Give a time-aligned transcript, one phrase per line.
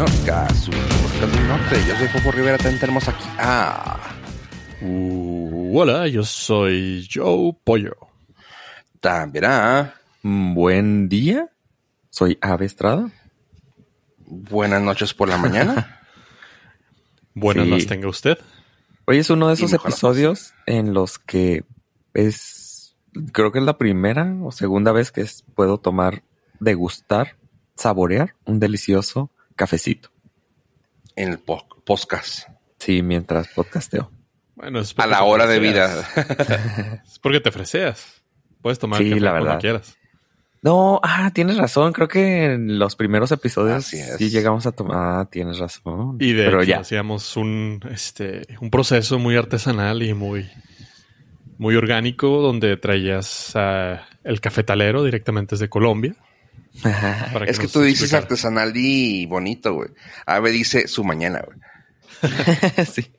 [0.00, 1.76] Norcas, un podcast del norte.
[1.86, 3.98] Yo soy Fofo Rivera, tenemos aquí a...
[4.80, 7.96] Uh, hola, yo soy Joe Pollo.
[9.00, 9.92] También a...
[10.22, 11.50] Buen día,
[12.08, 13.10] soy Ave Estrada.
[14.24, 16.00] Buenas noches por la mañana.
[17.34, 17.70] Buenas Sí.
[17.70, 18.38] las tenga usted.
[19.04, 21.64] Hoy es uno de esos episodios en los que
[22.14, 22.96] es,
[23.32, 26.22] creo que es la primera o segunda vez que es- puedo tomar,
[26.58, 27.36] degustar,
[27.76, 30.08] saborear un delicioso cafecito.
[31.16, 32.48] en el po- podcast.
[32.78, 34.10] Sí, mientras podcasteo.
[34.54, 36.02] Bueno, es A la hora de vida.
[37.06, 38.22] Es porque te freseas.
[38.62, 39.60] Puedes tomar Sí, café la cuando verdad.
[39.60, 39.96] quieras.
[40.62, 41.92] No, ah, tienes razón.
[41.92, 44.96] Creo que en los primeros episodios sí llegamos a tomar.
[44.96, 46.16] Ah, tienes razón.
[46.20, 46.78] Y de Pero hecho, ya.
[46.80, 50.48] hacíamos un, este, un proceso muy artesanal y muy,
[51.58, 56.14] muy orgánico donde traías ah, el cafetalero directamente desde Colombia.
[57.32, 59.90] Para es que tú dices artesanal y bonito, güey.
[60.26, 61.58] Ave dice su mañana, güey.
[62.86, 63.10] sí.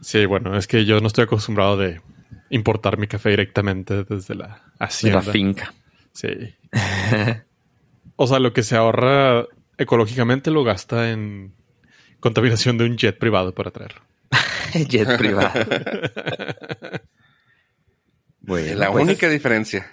[0.00, 2.00] Sí, bueno, es que yo no estoy acostumbrado de
[2.50, 5.22] importar mi café directamente desde la De hacienda.
[5.24, 5.74] la finca.
[6.12, 6.28] Sí.
[8.16, 9.46] o sea, lo que se ahorra
[9.78, 11.54] ecológicamente lo gasta en
[12.20, 14.02] contaminación de un jet privado para traerlo.
[14.88, 15.52] Jet privado.
[18.40, 19.90] Bueno, la pues, única diferencia.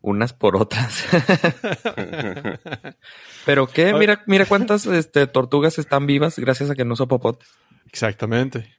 [0.00, 1.04] Unas por otras.
[3.46, 7.46] Pero qué, mira, mira cuántas este, tortugas están vivas gracias a que no uso popote.
[7.86, 8.74] Exactamente.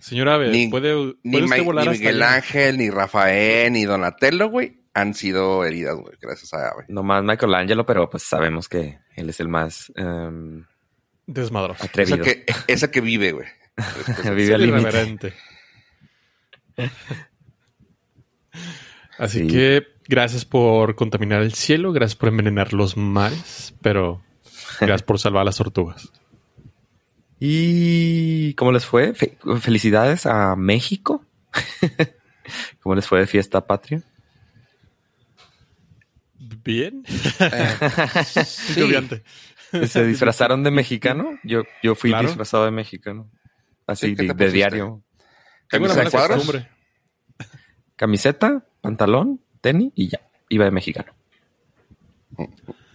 [0.00, 2.34] Señora Ave, Ni- ¿puede, Ni, puede usted Ma- volar ni hasta Miguel allá?
[2.34, 6.84] Ángel, ni Rafael, ni Donatello, güey, han sido heridas, güey, gracias a Ave.
[6.88, 10.64] Nomás Michelangelo, pero pues sabemos que él es el más em,
[11.26, 11.84] Desmadroso.
[11.84, 12.22] Esa atrevido.
[12.24, 13.46] que, esa que vive, güey.
[14.36, 15.32] Vive al límite.
[19.18, 19.46] Así Sí.
[19.48, 24.22] que gracias por contaminar el cielo, gracias por envenenar los mares, pero
[24.80, 26.10] gracias por salvar a las tortugas.
[27.40, 29.14] ¿Y cómo les fue?
[29.14, 31.24] Fe- felicidades a México.
[32.82, 34.02] ¿Cómo les fue de fiesta patria?
[36.38, 37.04] Bien.
[38.46, 38.80] Sí.
[38.80, 39.22] Lloviante.
[39.88, 41.38] ¿Se disfrazaron de mexicano?
[41.42, 42.28] Yo, yo fui Claro.
[42.28, 43.30] disfrazado de mexicano.
[43.86, 45.02] Así Sí, ¿qué de, diario.
[45.68, 46.68] Tengo una.
[47.96, 50.20] Camiseta, pantalón, tenis y ya.
[50.48, 51.12] Iba de mexicano.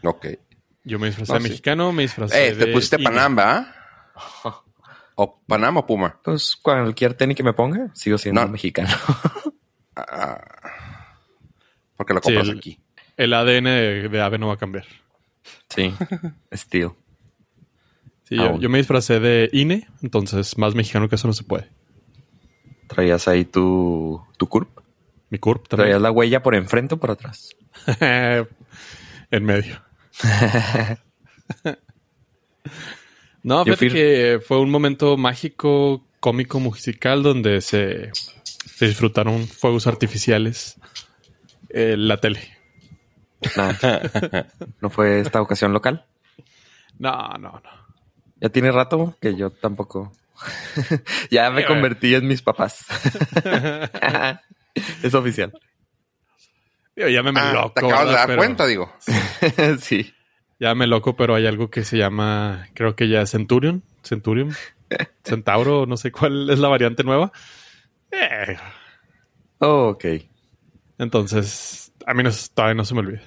[0.04, 0.28] Ok.
[0.84, 1.50] Yo me disfracé No, de sí.
[1.50, 3.00] mexicano, me disfracé Eh, te pusiste.
[3.00, 3.74] Panamba,
[4.16, 4.64] ¿ah?
[5.16, 6.20] ¿O Panama o Puma?
[6.24, 8.48] Pues cualquier tenis que me ponga, sigo siendo No.
[8.48, 8.90] mexicano.
[10.02, 10.40] Ah,
[11.98, 12.80] porque lo Sí, compras el- aquí.
[13.18, 14.86] El ADN de, de ave no va a cambiar.
[15.68, 15.94] sí,
[16.56, 16.92] steel.
[18.24, 21.68] Sí, yo me disfracé de INE, entonces más mexicano que eso no se puede.
[22.88, 24.70] Traías ahí tu, tu curp.
[25.30, 27.56] Mi CURP Traías la huella por enfrente o por atrás.
[28.00, 29.82] en medio.
[33.44, 38.12] no, fíjate fui- que fue un momento mágico, cómico, musical, donde se,
[38.44, 40.78] se disfrutaron fuegos artificiales
[41.70, 42.42] en la tele.
[44.82, 46.06] ¿No fue esta ocasión local?
[46.98, 47.62] No, no, no.
[48.42, 50.12] Ya tiene rato que yo tampoco.
[51.32, 52.86] ya me Eh, convertí en mis papás.
[55.04, 55.52] es oficial.
[56.96, 57.74] Digo, llámeme Ah, loco.
[57.80, 58.94] te acabas de dar Pero- cuenta, digo.
[59.82, 60.14] sí.
[60.60, 64.54] Llámame loco, pero hay algo que se llama, creo que ya Centurion, Centurion,
[65.24, 67.32] Centauro, no sé cuál es la variante nueva.
[68.12, 68.58] Eh,
[69.62, 70.06] Oh, ok.
[70.98, 73.22] entonces, a mí no, todavía no se me olvida.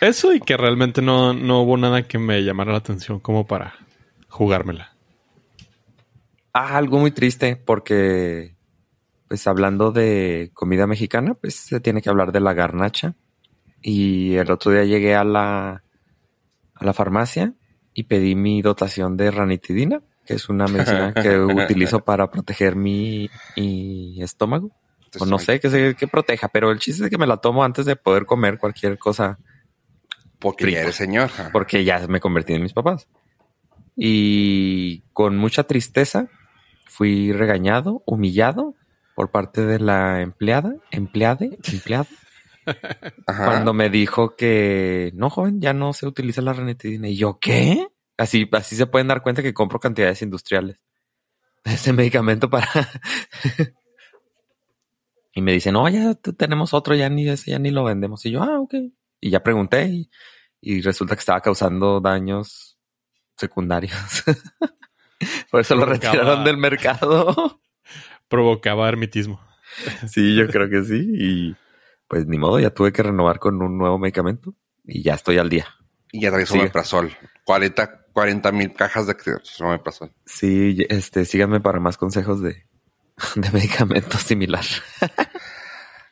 [0.00, 3.74] Eso y que realmente no, no hubo nada que me llamara la atención como para
[4.28, 4.95] jugármela.
[6.58, 8.56] Ah, algo muy triste porque,
[9.28, 13.14] pues hablando de comida mexicana, pues se tiene que hablar de la garnacha.
[13.82, 15.82] Y el otro día llegué a la,
[16.74, 17.52] a la farmacia
[17.92, 23.28] y pedí mi dotación de ranitidina, que es una medicina que utilizo para proteger mi,
[23.56, 24.70] mi estómago.
[25.18, 27.64] O no sé qué, se- qué proteja, pero el chiste es que me la tomo
[27.64, 29.38] antes de poder comer cualquier cosa
[30.38, 30.78] Porque Frita.
[30.78, 31.30] ya eres señor.
[31.52, 33.08] Porque ya me convertí en mis papás.
[33.94, 36.28] Y con mucha tristeza
[36.86, 38.74] fui regañado, humillado
[39.14, 42.06] por parte de la empleada, empleade, empleado,
[43.26, 47.08] cuando me dijo que no, joven, ya no se utiliza la ranitidina.
[47.08, 47.86] Y yo, ¿qué?
[48.16, 50.78] Así, así se pueden dar cuenta que compro cantidades industriales.
[51.64, 52.68] Ese medicamento para.
[55.32, 58.24] y me dice, no, ya tenemos otro, ya ni ese, ya ni lo vendemos.
[58.26, 58.74] Y yo, ah, ok.
[59.20, 60.10] Y ya pregunté y,
[60.60, 62.78] y resulta que estaba causando daños
[63.36, 63.92] secundarios.
[65.50, 67.60] Por eso lo retiraron del mercado.
[68.28, 69.40] Provocaba ermitismo.
[70.08, 71.06] sí, yo creo que sí.
[71.18, 71.56] Y
[72.08, 74.54] pues ni modo, ya tuve que renovar con un nuevo medicamento.
[74.84, 75.66] y ya estoy al día.
[76.12, 76.60] Y ya traes Sigue.
[76.62, 77.16] omeprazol.
[77.44, 79.16] 40 mil cajas de
[79.60, 80.12] omeprazol.
[80.24, 82.64] Sí, este, síganme para más consejos de,
[83.34, 84.64] de medicamentos similar.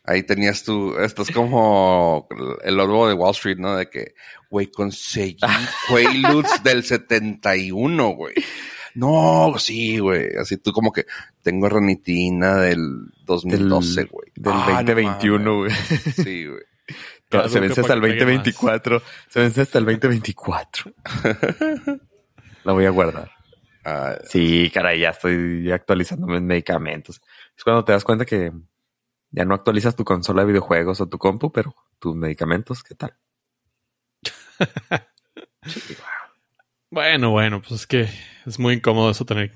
[0.06, 2.28] Ahí tenías tú, esto es como
[2.62, 3.74] el logo de Wall Street, ¿no?
[3.74, 4.14] De que,
[4.50, 5.38] güey, conseguí
[5.88, 8.34] Quaaludes del 71, güey.
[8.94, 10.36] No, sí, güey.
[10.40, 11.06] Así tú como que
[11.42, 14.30] tengo ranitina del 2012, güey.
[14.36, 15.70] Del Ah, no 2021, güey.
[15.70, 16.14] mames.
[16.16, 16.62] Sí, güey.
[17.48, 18.44] Se vence hasta el para que pegue más.
[18.44, 19.02] 2024.
[19.28, 20.92] Se vence hasta el 2024.
[22.64, 23.30] La voy a guardar.
[23.84, 27.20] Ah, Sí, caray, ya estoy actualizándome en medicamentos.
[27.56, 28.52] Es cuando te das cuenta que
[29.30, 33.16] ya no actualizas tu consola de videojuegos o tu compu, pero tus medicamentos, ¿qué tal?
[36.90, 38.08] Bueno, bueno, pues es que
[38.46, 39.52] es muy incómodo eso tener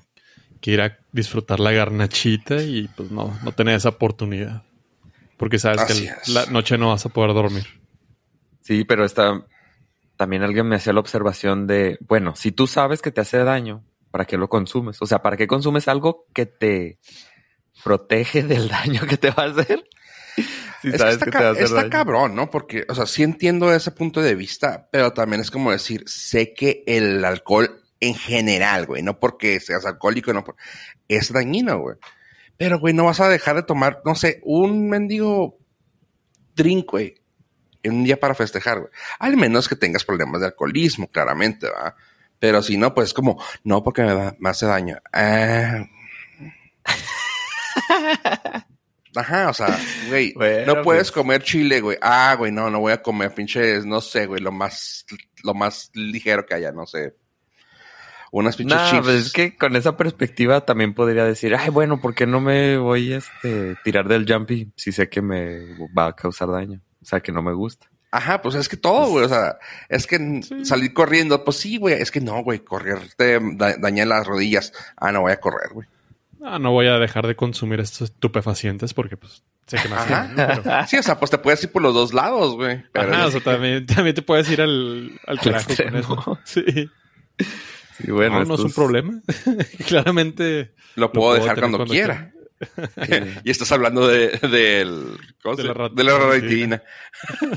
[0.61, 4.63] que ir a disfrutar la garnachita y pues no, no tener esa oportunidad.
[5.37, 6.27] Porque sabes Así que es.
[6.29, 7.65] la noche no vas a poder dormir.
[8.61, 9.45] Sí, pero está,
[10.17, 13.85] también alguien me hacía la observación de, bueno, si tú sabes que te hace daño,
[14.11, 15.01] ¿para qué lo consumes?
[15.01, 16.99] O sea, ¿para qué consumes algo que te
[17.83, 19.87] protege del daño que te va a hacer?
[20.81, 21.89] Si es que sabes está, que ca- te va a hacer está daño.
[21.89, 22.49] cabrón, ¿no?
[22.49, 26.53] Porque, o sea, sí entiendo ese punto de vista, pero también es como decir, sé
[26.53, 30.55] que el alcohol en general, güey, no porque seas alcohólico, no por,
[31.09, 31.97] es dañino, güey.
[32.55, 35.57] Pero, güey, no vas a dejar de tomar, no sé, un mendigo
[36.55, 37.15] drink, güey,
[37.83, 38.91] en un día para festejar, güey.
[39.19, 41.95] Al menos que tengas problemas de alcoholismo, claramente, ¿va?
[42.39, 44.97] Pero si no, pues es como, no, porque me, da- me hace daño.
[45.11, 45.83] Ah.
[49.15, 49.79] Ajá, o sea,
[50.09, 51.11] güey, Bueno, no puedes pues.
[51.11, 51.97] comer chile, güey.
[52.01, 55.05] Ah, güey, no, no voy a comer pinches, no sé, güey, lo más,
[55.43, 57.15] lo más ligero que haya, no sé.
[58.31, 59.03] Unas pinches No, chips.
[59.05, 62.77] pues es que con esa perspectiva también podría decir, ay, bueno, ¿por qué no me
[62.77, 66.79] voy a este, tirar del jumpy si sé que me va a causar daño?
[67.01, 67.87] O sea, que no me gusta.
[68.11, 69.57] Ajá, pues es que todo, güey, o sea,
[69.87, 70.65] es que Sí.
[70.65, 74.73] salir corriendo, pues sí, güey, es que no, güey, correr te da- daña las rodillas.
[74.97, 75.87] Ah, no voy a correr, güey.
[76.43, 80.33] Ah, no voy a dejar de consumir estos estupefacientes porque pues sé que me hacen
[80.35, 82.83] pero- Sí, o sea, pues te puedes ir por los dos lados, güey.
[82.93, 86.39] Pero Ajá, o sea, también, también te puedes ir al, al carajo con eso.
[86.45, 86.63] Sí.
[87.97, 89.21] Sí, bueno, no, no es un problema.
[89.87, 92.31] Claramente lo puedo puedo dejar cuando, cuando quiera.
[93.05, 93.13] Sí,
[93.45, 96.83] Y estás hablando de, del, ¿cómo De la rat- de la raditina.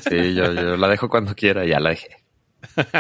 [0.08, 2.16] sí, yo, yo la dejo cuando quiera, ya la dejé.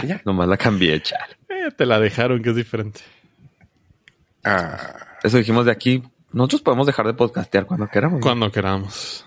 [0.04, 0.20] Ya.
[0.24, 1.36] Nomás la cambié, chale.
[1.48, 3.00] eh, te la dejaron, que es diferente.
[4.44, 6.02] Ah, Eso dijimos de aquí.
[6.32, 8.20] Nosotros podemos dejar de podcastear cuando queramos.
[8.20, 8.22] ¿no?
[8.22, 9.24] Cuando queramos.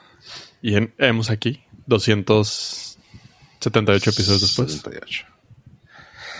[0.62, 4.72] Y en- hemos aquí 278 episodios después.
[4.74, 5.26] 78.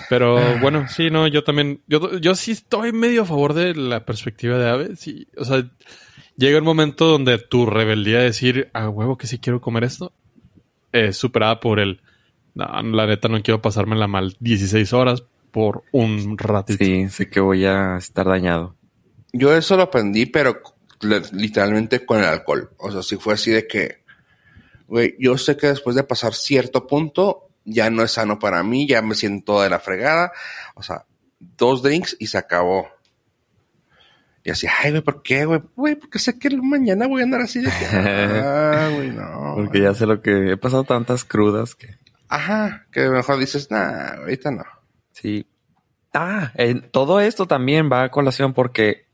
[0.10, 4.06] Pero bueno, sí, no, yo también, yo, yo sí estoy medio a favor de la
[4.06, 4.96] perspectiva de Ave.
[4.96, 5.68] Sí, o sea,
[6.38, 10.14] llega un momento donde tu rebeldía de decir, a huevo que sí quiero comer esto,
[10.92, 12.02] es superada por el,
[12.54, 16.84] no, la neta no quiero pasármela mal 16 horas por un ratito.
[16.84, 18.75] Sí, sé que voy a estar dañado.
[19.38, 20.62] Yo eso lo aprendí, pero
[21.32, 22.72] literalmente con el alcohol.
[22.78, 24.04] O sea, si fue así de que,
[24.88, 28.88] güey, yo sé que después de pasar cierto punto, ya no es sano para mí,
[28.88, 30.32] ya me siento de la fregada.
[30.76, 31.06] O sea,
[31.40, 32.88] dos drinks y se acabó.
[34.44, 35.62] Y así, ay, güey, ¿por qué, güey?
[35.76, 39.54] Güey, porque sé que mañana voy a andar así de que, ah, güey, no.
[39.56, 44.16] Porque ya sé lo que he pasado tantas crudas que Ajá, que mejor dices, nah,
[44.20, 44.64] ahorita no.
[45.12, 45.46] sí.
[46.18, 49.05] Ah, en- todo esto también va a colación porque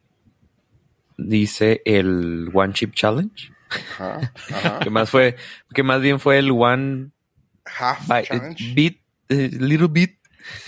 [1.27, 4.79] dice el One Chip Challenge, Ajá, ajá.
[4.83, 5.35] que más fue,
[5.73, 7.11] que más bien fue el One
[7.65, 8.73] Half Bite, challenge.
[8.73, 10.19] bit, eh, little bit,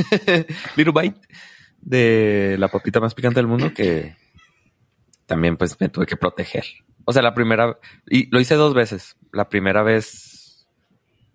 [0.75, 1.19] little bite
[1.81, 4.15] de la papita más picante del mundo que
[5.25, 6.65] también pues me tuve que proteger.
[7.05, 9.17] O sea, la primera, y lo hice dos veces.
[9.31, 10.67] La primera vez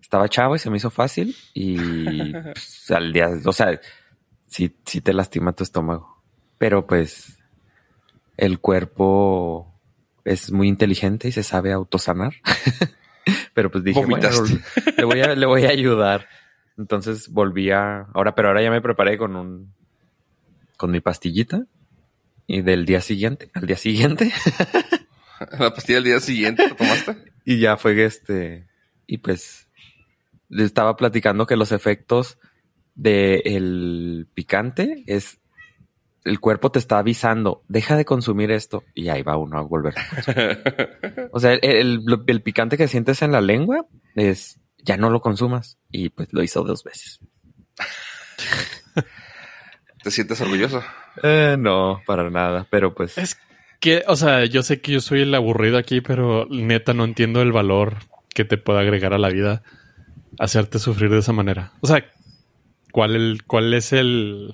[0.01, 1.77] estaba chavo y se me hizo fácil y
[2.31, 3.79] pues, al día, o sea,
[4.47, 6.23] sí, sí te lastima tu estómago.
[6.57, 7.38] Pero pues
[8.39, 9.79] el cuerpo
[10.23, 12.33] es muy inteligente y se sabe autosanar.
[13.53, 14.29] pero pues dije, bueno,
[14.97, 16.27] le voy a, le voy a ayudar.
[16.77, 19.73] Entonces volví a, ahora, pero ahora ya me preparé con un,
[20.77, 21.65] con mi pastillita
[22.47, 24.31] y del día siguiente, al día siguiente,
[25.57, 27.17] La pastilla del día siguiente, ¿la tomaste?
[27.45, 28.67] y ya fue este,
[29.07, 29.67] y pues
[30.49, 32.37] le estaba platicando que los efectos
[32.95, 35.39] del picante es,
[36.29, 39.93] el cuerpo te está avisando, deja de consumir esto, y ahí va uno a volver.
[39.97, 41.29] a consumir.
[41.31, 45.21] O sea, el, el- el picante que sientes en la lengua es, ya no lo
[45.21, 47.19] consumas, y pues lo hizo dos veces.
[50.03, 50.81] ¿Te sientes orgulloso?
[51.23, 53.17] Eh, no, para nada, pero pues...
[53.17, 53.37] Es
[53.81, 57.41] que, o sea, yo sé que yo soy el aburrido aquí, pero neta no entiendo
[57.41, 57.97] el valor
[58.33, 59.61] que te puede agregar a la vida
[60.37, 61.73] hacerte sufrir de esa manera?
[61.81, 62.05] O sea,
[62.93, 64.53] ¿cuál, el, cuál es el...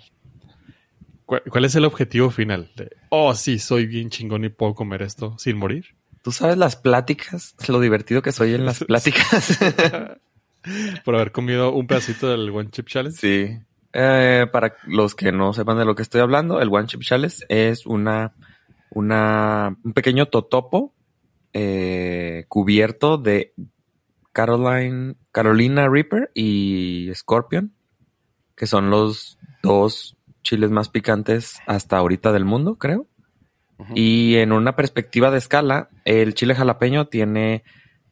[1.26, 2.72] Cuál, es el objetivo final?
[2.76, 5.96] De, oh, sí, soy bien chingón y puedo comer esto sin morir.
[6.22, 7.56] ¿Tú sabes las pláticas?
[7.68, 9.60] Lo divertido que soy en las pláticas.
[11.06, 13.18] Por haber comido un pedacito del One Chip Challenge.
[13.18, 13.60] Sí.
[13.94, 17.46] Eh, para los que no sepan de lo que estoy hablando, el One Chip Challenge
[17.50, 18.34] es una,
[18.90, 20.94] una, un pequeño totopo
[21.54, 23.54] eh, cubierto de
[24.34, 27.74] Caroline, Carolina Reaper y Scorpion,
[28.56, 30.15] que son los dos
[30.46, 33.08] chiles más picantes hasta ahorita del mundo, creo.
[33.94, 37.64] Y en una perspectiva de escala, el chile jalapeño tiene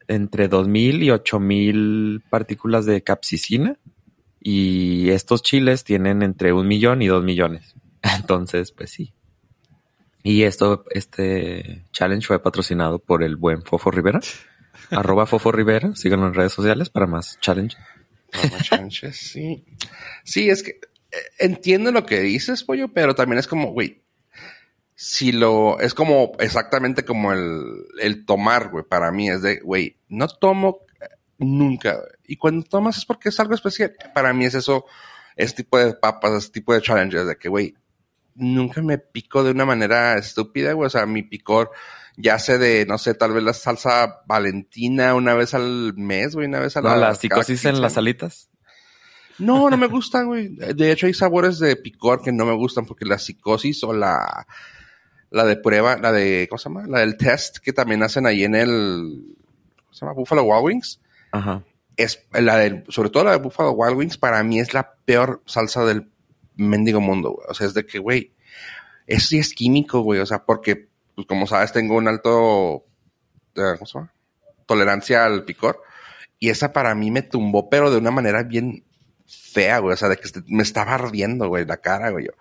[0.08, 3.78] entre 2.000 y 8.000 partículas de capsicina
[4.40, 7.74] y estos chiles tienen entre un millón y dos millones.
[8.02, 9.14] Entonces, pues sí.
[10.22, 14.20] Y esto, este challenge fue patrocinado por el buen Fofo Rivera.
[14.90, 15.96] arroba Fofo Rivera.
[15.96, 17.76] Síganlo en redes sociales para más challenge.
[18.62, 19.64] challenges, sí.
[20.24, 20.78] Sí, es que
[21.38, 24.02] entiendo lo que dices, pollo, pero también es como, güey,
[24.94, 29.98] si lo, es como exactamente como el, el tomar, güey, para mí es de, güey,
[30.08, 30.80] no tomo
[31.38, 32.00] nunca.
[32.26, 33.94] Y cuando tomas es porque es algo especial.
[34.14, 34.86] Para mí es eso,
[35.36, 37.74] ese tipo de papas, ese tipo de challenges de que, güey,
[38.34, 40.86] nunca me pico de una manera estúpida, güey.
[40.86, 41.70] O sea, mi picor
[42.16, 46.46] ya sé de, no sé, tal vez la salsa valentina una vez al mes, güey,
[46.46, 46.94] una vez a la...
[46.94, 48.50] No, las psicosis en las alitas.
[49.38, 50.48] No, no me gustan, güey.
[50.48, 54.46] De hecho, hay sabores de picor que no me gustan porque la psicosis o la,
[55.30, 56.86] la de prueba, la de, ¿cómo se llama?
[56.86, 59.36] La del test que también hacen ahí en el,
[59.76, 60.12] ¿cómo se llama?
[60.12, 61.00] Buffalo Wild Wings.
[61.32, 61.62] Ajá.
[61.96, 65.42] Es la del, sobre todo la de Buffalo Wild Wings, para mí es la peor
[65.46, 66.10] salsa del
[66.56, 67.46] mendigo mundo, güey.
[67.48, 68.32] O sea, es de que, güey,
[69.06, 70.20] eso sí es químico, güey.
[70.20, 72.84] O sea, porque, pues, como sabes, tengo un alto,
[73.54, 74.12] eh, ¿cómo se llama?
[74.66, 75.82] Tolerancia al picor.
[76.38, 78.84] Y esa para mí me tumbó, pero de una manera bien
[79.26, 79.94] fea, güey.
[79.94, 82.26] O sea, de que me estaba ardiendo, güey, la cara, güey.
[82.26, 82.32] Yo,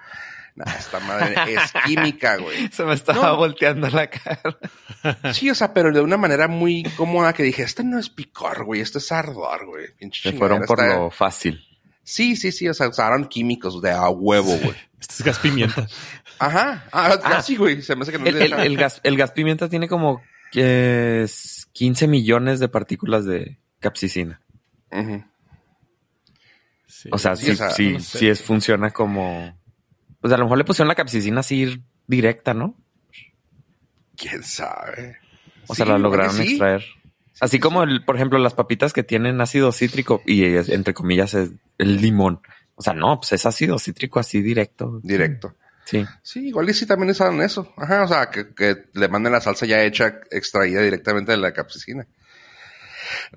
[0.78, 2.68] esta madre es química, güey.
[2.72, 4.42] Se me estaba volteando la cara.
[5.34, 8.64] Sí, o sea, pero de una manera muy cómoda que dije, este no es picor,
[8.64, 9.88] güey, esto es ardor, güey.
[10.14, 11.62] Se fueron por lo fácil.
[12.04, 14.76] Sí, sí, sí, o sea, usaron químicos de a huevo, güey.
[15.04, 15.86] Este es gas pimienta.
[16.40, 19.32] Ajá, ah, ah, sí, güey, se me hace que no el, el, gas, el gas
[19.32, 20.22] pimienta tiene como
[20.54, 24.40] 15 millones de partículas de capsicina.
[27.12, 29.58] O sea, sí, sí, sí, es, funciona como
[30.24, 32.78] pues a lo mejor le pusieron la capsicina así directa, ¿no?
[34.16, 35.18] ¿Quién sabe?
[35.68, 36.86] O sea, la lograron extraer.
[37.42, 41.52] Así como, el, por ejemplo, las papitas que tienen ácido cítrico y entre comillas es
[41.78, 42.40] el limón.
[42.76, 45.02] O sea, no, pues es ácido cítrico así directo.
[45.04, 45.56] Directo.
[45.84, 46.06] Sí.
[46.22, 47.74] Sí, igual y sí también usaron eso.
[47.76, 51.52] Ajá, o sea, que, que, le manden la salsa ya hecha, extraída directamente de la
[51.52, 52.08] capsicina.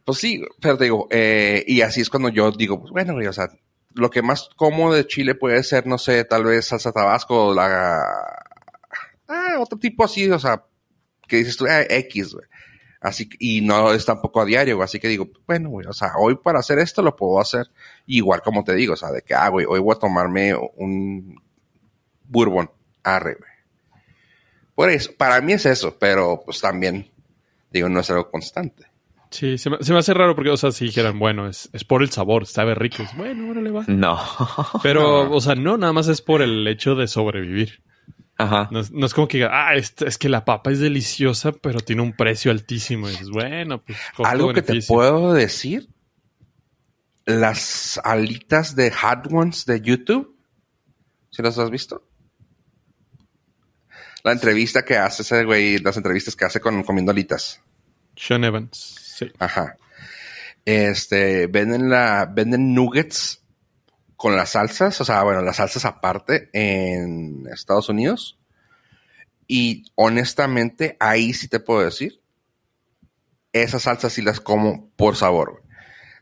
[0.04, 3.48] Pues sí, pero digo, eh, y así es cuando yo digo, pues bueno, o sea,
[3.94, 8.02] lo que más cómodo de Chile puede ser, no sé, tal vez salsa tabasco, la...
[9.28, 10.64] Ah, otro tipo así, o sea,
[11.26, 12.46] que dices tú, ah, X, güey.
[13.00, 16.36] Así, y no es tampoco a diario, así que digo, bueno, güey, o sea, hoy
[16.36, 17.70] para hacer esto lo puedo hacer.
[18.06, 21.40] Igual como te digo, o sea, de que, ah, güey, hoy voy a tomarme un
[22.24, 22.70] bourbon,
[23.02, 23.50] arre, güey.
[24.74, 27.10] Por eso, para mí es eso, pero pues también,
[27.70, 28.86] digo, no es algo constante.
[29.30, 32.10] Sí, se me, hace raro porque, o sea, si dijeran, bueno, es, es por el
[32.10, 33.02] sabor, sabe rico.
[33.02, 33.84] Es, bueno, ahora le va.
[33.88, 34.20] No.
[34.82, 37.82] Pero, o sea, no, nada más es por el hecho de sobrevivir.
[38.38, 38.68] Ajá.
[38.70, 42.12] No, es como que, ah, es, es, que la papa es deliciosa, pero tiene un
[42.12, 43.08] precio altísimo.
[43.08, 43.98] Y dices, bueno, pues.
[44.18, 45.88] Algo que te puedo decir:
[47.24, 50.36] las alitas de Hot Ones de YouTube.
[51.30, 52.06] ¿Sí las has visto?
[54.22, 57.62] La entrevista que hace ese güey, las entrevistas que hace con comiendo alitas.
[58.16, 58.76] Sean Evans.
[59.16, 59.30] Sí.
[59.38, 59.76] Ajá.
[60.64, 63.42] Este, venden la, venden nuggets
[64.16, 68.38] con las salsas, o sea, bueno, las salsas aparte en Estados Unidos.
[69.46, 72.20] Y honestamente, ahí sí te puedo decir,
[73.52, 75.62] esas salsas sí las como por sabor,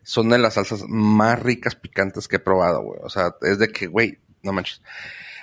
[0.02, 3.00] Son de las salsas más ricas picantes que he probado, güey.
[3.02, 4.82] O sea, es de que, güey, no manches.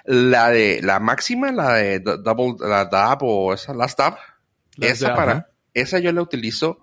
[0.05, 4.17] La de, la máxima, la de double, la dab o esa, last dab,
[4.79, 6.79] esa para, esa yo la utilizo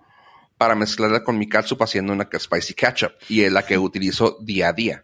[0.57, 4.69] para mezclarla con mi catsup haciendo una spicy ketchup y es la que utilizo día
[4.69, 5.03] a día.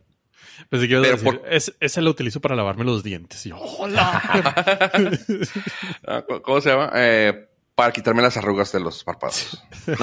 [0.69, 1.41] Pensé que decir,
[1.79, 3.45] esa la utilizo para lavarme los dientes.
[3.45, 4.21] Y ¡Hola!
[6.07, 6.91] Ah, ¿Cómo se llama?
[6.95, 9.63] Eh, para quitarme las arrugas de los párpados.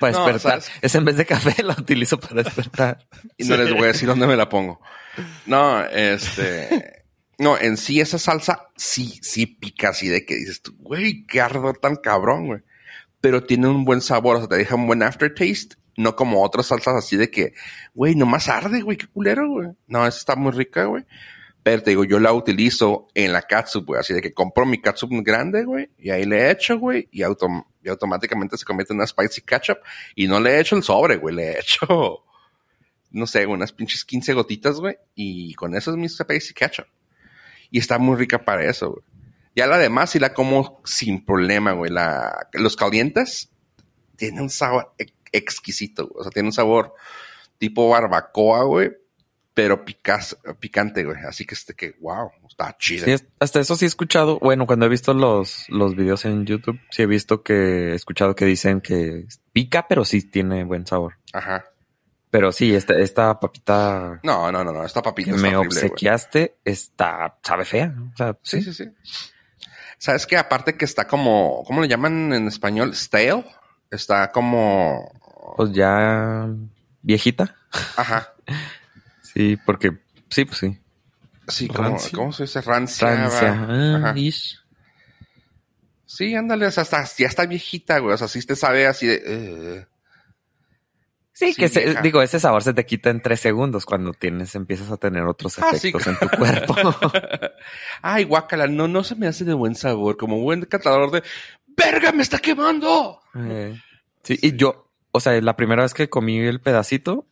[0.00, 0.62] para despertar.
[0.80, 3.06] es en vez de café, la utilizo para despertar.
[3.36, 4.80] Y no les voy a decir dónde me la pongo.
[5.46, 6.94] No, este...
[7.38, 11.42] No, en sí esa salsa sí, sí pica así de que dices güey, qué
[11.80, 12.60] tan cabrón, güey
[13.26, 16.66] pero tiene un buen sabor, o sea, te deja un buen aftertaste No como otras
[16.66, 17.54] salsas así de que,
[17.92, 19.70] güey, nomás arde, güey, qué culero, güey.
[19.88, 21.04] No, esa está muy rica, güey.
[21.64, 23.98] Pero te digo, yo la utilizo en la catsup, güey.
[23.98, 25.90] Así de que compro mi catsup grande, güey.
[25.98, 27.08] Y ahí le echo, güey.
[27.10, 29.78] Y, y automáticamente se convierte en una spicy ketchup.
[30.14, 31.34] Y no le he hecho el sobre, güey.
[31.34, 32.22] Le he hecho,
[33.10, 34.96] no sé, unas pinches 15 gotitas, güey.
[35.16, 36.86] Y con eso es mi spicy ketchup.
[37.76, 39.04] Y está muy rica para eso, güey.
[39.54, 41.90] Ya la demás sí la como sin problema, güey.
[41.90, 43.50] La, los calientes
[44.16, 44.94] tiene un sabor
[45.30, 46.20] exquisito, güey.
[46.20, 46.94] O sea, tiene un sabor
[47.58, 48.92] tipo barbacoa, güey
[49.52, 51.16] pero picas, picante, güey.
[51.26, 53.06] Así que este que, wow, está chido.
[53.06, 54.38] Sí, hasta eso sí he escuchado.
[54.38, 58.34] Bueno, cuando he visto los, los videos en YouTube, sí he visto que he escuchado
[58.34, 61.14] que dicen que pica, pero sí tiene buen sabor.
[61.32, 61.64] Ajá.
[62.36, 64.20] Pero sí, esta, esta papita.
[64.22, 64.84] No, no, no, no.
[64.84, 67.94] Esta papita que me obsequiaste está, sabe fea.
[68.12, 68.84] O sea, sí, sí, sí.
[69.96, 72.94] Sabes que aparte que está como, ¿cómo le llaman en español?
[72.94, 73.42] Stale.
[73.90, 75.10] Está como.
[75.56, 76.46] Pues ya
[77.00, 77.56] viejita.
[77.96, 78.34] Ajá.
[79.22, 79.92] Sí, porque
[80.30, 80.78] sí, pues sí.
[81.48, 82.62] Sí, como, ¿cómo se dice?
[82.62, 83.14] Rancia.
[83.14, 83.66] Rancia.
[84.02, 84.14] Ah,
[86.06, 88.14] sí, ándale, o sea, hasta, ya está viejita, güey.
[88.14, 89.86] O sea, sí te sabe así de.
[91.36, 94.90] Sí, que se, digo, ese sabor se te quita en tres segundos cuando tienes, empiezas
[94.90, 96.74] a tener otros ah, efectos en tu cuerpo.
[98.00, 101.22] Ay, guácala, no, no se me hace de buen sabor, como buen catador de
[101.66, 103.20] ¡Verga, me está quemando!
[103.34, 103.78] Eh,
[104.22, 107.26] sí, y yo, o sea, la primera vez que comí el pedacito,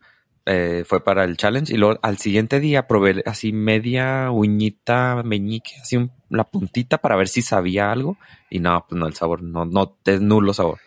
[0.45, 5.77] eh, fue para el challenge y luego al siguiente día probé así media uñita meñique,
[5.81, 8.19] así la puntita para ver si sabía algo
[8.51, 10.79] y no, pues no, el sabor, no, no, es nulo sabor.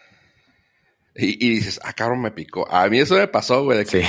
[1.20, 2.70] Y, dices, ah, cabrón, me picó.
[2.70, 4.06] A mí eso me pasó, güey, de que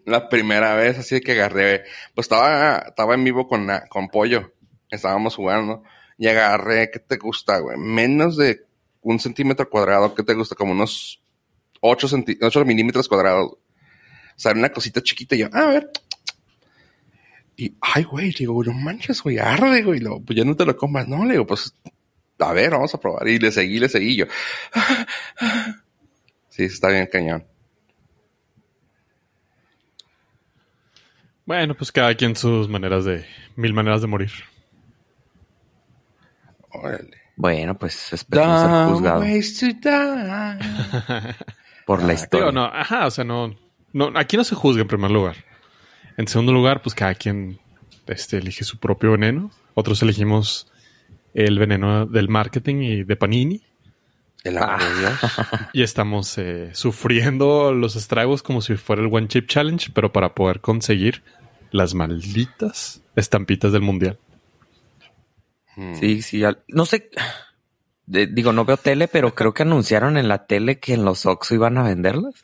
[0.06, 4.54] la primera vez así que agarré, pues estaba, estaba en vivo con, con Pollo,
[4.90, 5.82] estábamos jugando
[6.16, 7.76] y agarré, ¿qué te gusta, güey?
[7.76, 8.64] Menos de
[9.02, 10.54] un centímetro cuadrado, ¿qué te gusta?
[10.54, 11.20] Como unos
[11.80, 12.08] 8,
[12.40, 13.58] 8 milímetros cuadrados
[14.38, 15.90] o sea, una cosita chiquita y yo, a ver.
[17.56, 19.98] Y, ay, güey, digo, no manches, güey, arde, güey.
[19.98, 21.74] Lo, pues ya no te lo comas, no, le digo, pues,
[22.38, 23.26] a ver, vamos a probar.
[23.26, 24.26] Y le seguí, le seguí yo.
[26.58, 27.46] Sí, está bien cañón.
[31.46, 33.24] Bueno, pues cada quien sus maneras de,
[33.56, 34.32] mil maneras de morir.
[36.70, 37.16] Órale.
[37.36, 39.20] Bueno, pues esperemos ser juzgado.
[41.86, 42.52] Por la historia.
[42.52, 43.56] no, ajá, o sea, no,
[43.92, 45.36] no, aquí no se juzga en primer lugar.
[46.16, 47.60] En segundo lugar, pues cada quien
[48.08, 49.52] este, elige su propio veneno.
[49.74, 50.70] Otros elegimos
[51.32, 53.62] el veneno del marketing y de Panini.
[54.44, 54.78] El ah.
[55.72, 60.34] Y estamos eh, sufriendo los estragos como si fuera el One Chip Challenge, pero para
[60.34, 61.22] poder conseguir
[61.70, 64.18] las malditas estampitas del mundial.
[65.76, 65.94] Hmm.
[65.94, 66.42] Sí, sí.
[66.68, 67.10] No sé.
[68.06, 71.54] digo, no veo tele, pero creo que anunciaron en la tele que en los Oxxo
[71.54, 72.34] iban a venderlas.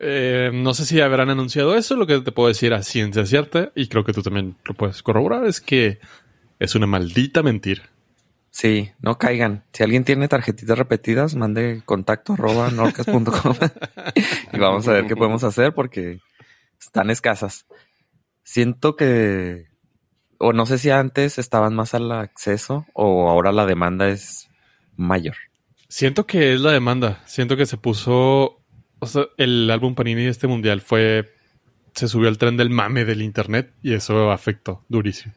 [0.00, 1.96] Eh, no sé si habrán anunciado eso.
[1.96, 5.02] Lo que te puedo decir a ciencia cierta, y creo que tú también lo puedes
[5.02, 6.00] corroborar, es que
[6.58, 7.82] es una maldita mentira.
[8.54, 9.64] Sí, no caigan.
[9.72, 13.56] Si alguien tiene tarjetitas repetidas, mande contacto arroba norcas.com
[14.52, 16.20] y vamos a ver qué podemos hacer porque
[16.78, 17.66] están escasas.
[18.44, 19.66] Siento que,
[20.38, 24.48] o no sé si antes estaban más al acceso o ahora la demanda es
[24.94, 25.34] mayor.
[25.88, 27.24] Siento que es la demanda.
[27.26, 28.62] Siento que se puso
[29.36, 31.34] el álbum Panini de este mundial fue.
[31.92, 35.34] Se subió al tren del mame del internet y eso afectó durísimo.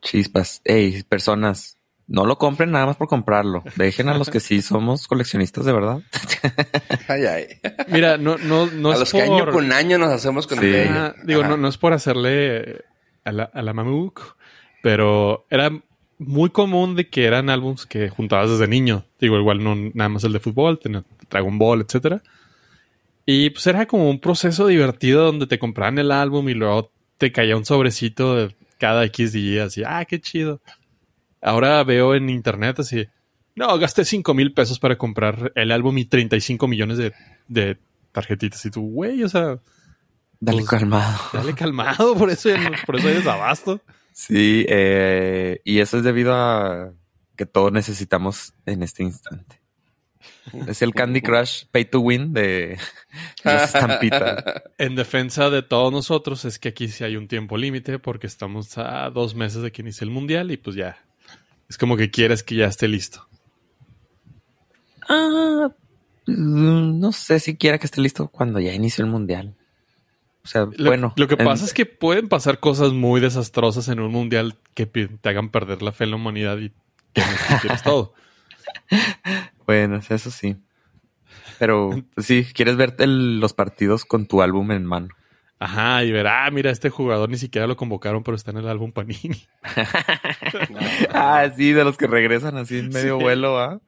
[0.00, 0.62] Chispas.
[0.64, 3.62] Ey, personas, no lo compren nada más por comprarlo.
[3.76, 6.02] Dejen a los que sí somos coleccionistas de verdad.
[7.08, 7.46] ay, ay.
[7.88, 10.72] Mira, no, no, no a los que año con año nos hacemos con sí.
[11.24, 12.84] Digo, no, no es por hacerle
[13.24, 14.36] a la, a la Mamuk,
[14.82, 15.70] pero era
[16.18, 19.04] muy común de que eran álbums que juntabas desde niño.
[19.20, 20.78] Digo, igual no nada más el de fútbol,
[21.30, 22.22] Dragon Ball, etcétera.
[23.26, 27.32] Y pues era como un proceso divertido donde te compraban el álbum y luego te
[27.32, 30.60] caía un sobrecito de cada X días y, ah, qué chido.
[31.44, 33.06] Ahora veo en internet así,
[33.54, 37.12] no, gasté 5 mil pesos para comprar el álbum y 35 millones de,
[37.46, 37.78] de
[38.12, 38.64] tarjetitas.
[38.64, 39.58] Y tú, güey, o sea...
[40.40, 41.18] Dale pues, calmado.
[41.32, 42.50] Dale calmado, por eso,
[42.86, 43.80] por eso hay desabasto.
[44.12, 46.92] Sí, eh, y eso es debido a
[47.36, 49.60] que todos necesitamos en este instante.
[50.66, 52.78] Es el Candy Crush Pay to Win de
[53.44, 54.44] las estampitas.
[54.78, 58.76] En defensa de todos nosotros es que aquí sí hay un tiempo límite porque estamos
[58.78, 60.98] a dos meses de que inicie el mundial y pues ya.
[61.68, 63.26] Es como que quieres que ya esté listo.
[65.08, 65.70] Ah,
[66.26, 69.54] mm, no sé si quiera que esté listo cuando ya inicie el mundial.
[70.44, 71.14] O sea, bueno.
[71.16, 75.28] Lo que pasa es que pueden pasar cosas muy desastrosas en un mundial que te
[75.28, 76.70] hagan perder la fe en la humanidad y
[77.12, 78.14] que no quieres todo.
[79.66, 80.56] Bueno, eso sí.
[81.58, 85.08] Pero sí, quieres ver los partidos con tu álbum en mano.
[85.64, 88.68] Ajá, y ver, ah, mira, este jugador ni siquiera lo convocaron, pero está en el
[88.68, 89.42] álbum Panini.
[91.12, 93.22] Ah, sí, de los que regresan así en medio Sí.
[93.22, 93.80] vuelo, ¿ah?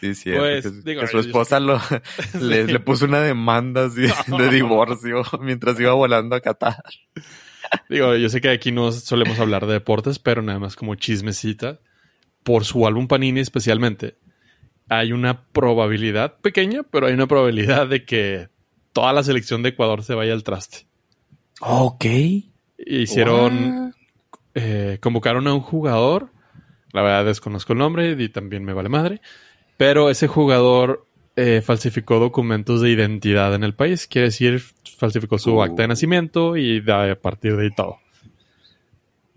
[0.00, 0.30] Sí, sí.
[0.36, 1.80] Pues, que, digo, que su yo- esposa lo,
[2.40, 4.02] le, le puso una demanda así
[4.38, 6.82] de divorcio mientras iba volando a Qatar.
[7.88, 11.80] Digo, yo sé que aquí no solemos hablar de deportes, pero nada más como chismecita.
[12.44, 14.16] Por su álbum Panini especialmente,
[14.88, 18.48] hay una probabilidad pequeña, pero hay una probabilidad de que
[18.92, 20.86] toda la selección de Ecuador se vaya al traste.
[21.60, 22.04] Ok.
[22.78, 23.94] Hicieron,
[24.54, 26.30] eh, convocaron a un jugador,
[26.92, 29.20] la verdad desconozco el nombre y también me vale madre,
[29.76, 34.62] pero ese jugador eh, falsificó documentos de identidad en el país, quiere decir,
[34.96, 35.62] falsificó su Uh.
[35.62, 37.98] acta de nacimiento y de, a partir de ahí todo.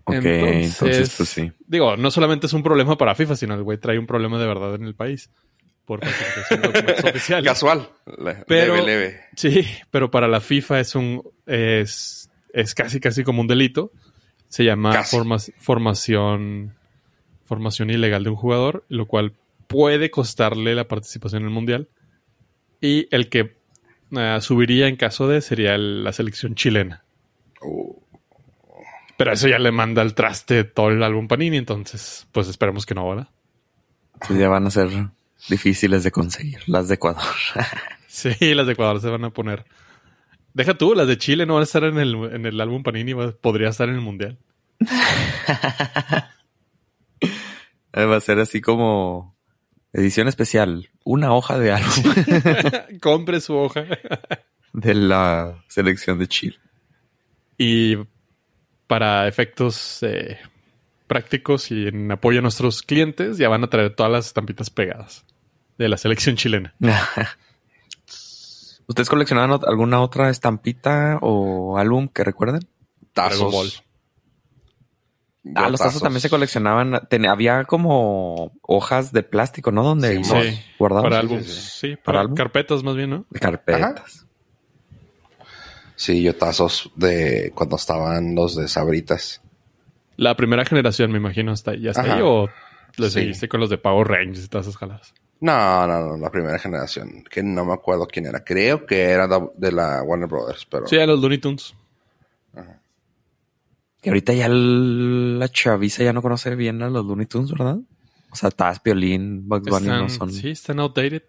[0.05, 1.51] Ok, entonces, pues sí.
[1.67, 4.47] Digo, no solamente es un problema para FIFA, sino el güey trae un problema de
[4.47, 5.29] verdad en el país.
[5.85, 5.99] Por
[7.03, 7.45] oficiales.
[7.45, 7.89] Casual.
[8.05, 9.21] Le- Pero- leve, leve.
[9.35, 13.91] Sí, pero para la FIFA es un es, es casi casi como un delito.
[14.47, 16.75] Se llama forma- formación
[17.45, 19.33] formación ilegal de un jugador, lo cual
[19.67, 21.89] puede costarle la participación en el mundial.
[22.79, 23.55] Y el que
[24.15, 27.03] eh, subiría en caso de sería el- la selección chilena.
[27.61, 27.93] Uh,
[29.17, 32.95] Pero eso ya le manda al traste todo el álbum Panini, entonces pues esperemos que
[32.95, 33.27] no, ¿verdad?
[34.27, 34.89] Pues ya van a ser
[35.49, 37.23] difíciles de conseguir, las de Ecuador.
[38.07, 39.63] Sí, las de Ecuador se van a poner.
[40.53, 43.13] Deja tú, las de Chile no van a estar en el, en el álbum Panini,
[43.39, 44.37] podría estar en el mundial.
[47.93, 49.35] Eh, Va a ser así como
[49.91, 52.13] edición especial, una hoja de álbum
[53.01, 53.83] Compre su hoja.
[54.71, 56.57] de la selección de Chile.
[57.57, 57.97] Y
[58.87, 60.39] para efectos eh,
[61.05, 65.25] prácticos y en apoyo a nuestros clientes, ya van a traer todas las estampitas pegadas
[65.77, 66.73] de la selección chilena.
[68.87, 72.61] ¿Ustedes coleccionaban alguna otra estampita o álbum que recuerden?
[73.13, 73.83] Tazos.
[75.55, 77.07] Ah, los tazos también se coleccionaban.
[77.09, 79.83] Ten- había como hojas de plástico, ¿no?
[79.83, 81.03] Donde Sí, los Sí, guardaban.
[81.03, 82.35] para sí, álbums, sí, ¿Para para, álbum?
[82.35, 83.25] carpetas más bien, ¿no?
[83.29, 84.25] De carpetas.
[85.95, 89.41] Sí, yo tazos de cuando estaban los de Sabritas.
[90.17, 92.49] La primera generación, me imagino, está ya está ahí o
[92.97, 93.13] le Sí.
[93.13, 95.13] seguiste con los de Power Rangers y todas esas jaladas.
[95.41, 97.23] No, no, no, la primera generación.
[97.29, 98.43] Que no me acuerdo quién era.
[98.43, 100.87] Creo que era de la Warner Brothers, pero...
[100.87, 101.73] Sí, a los Looney Tunes.
[104.01, 107.77] Que ahorita ya la chaviza ya no conoce bien a los Looney Tunes, ¿verdad?
[108.31, 111.23] O sea, Taz, Piolín, Bugs Bunny Están, no son, Sí, están outdated.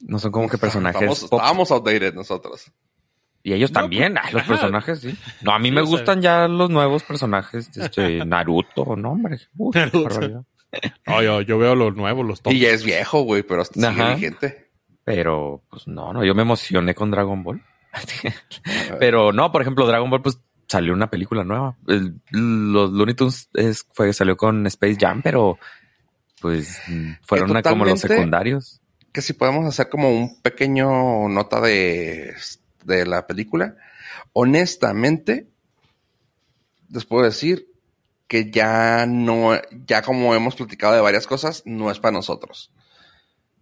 [0.00, 1.38] no son como que personajes Estamos, pop.
[1.40, 2.70] estábamos outdated nosotros.
[3.42, 4.48] Y ellos No, también, pues, ay, los ajá.
[4.52, 5.18] personajes, sí.
[5.42, 9.38] No, a mí Sí, me gustan ya los nuevos personajes, este, Naruto, no, hombre.
[9.56, 10.44] Uf, qué Naruto.
[11.06, 12.52] No, yo, yo veo los nuevos, los top.
[12.52, 14.70] Y ya es viejo, güey, pero hasta sigue vigente.
[15.04, 17.62] Pero, pues no, no, yo me emocioné con Dragon Ball.
[18.98, 21.76] Pero no, por ejemplo, Dragon Ball, pues salió una película nueva.
[21.86, 25.58] El- los Looney Tunes es, fue, salió con Space Jam, pero
[26.40, 26.80] pues
[27.22, 28.80] fueron como los secundarios.
[29.12, 32.34] Que si podemos hacer como un pequeño nota de,
[32.84, 33.76] de la película.
[34.32, 35.46] Honestamente,
[36.90, 37.66] les puedo decir
[38.28, 39.52] que ya no,
[39.86, 42.72] ya como hemos platicado de varias cosas, no es para nosotros.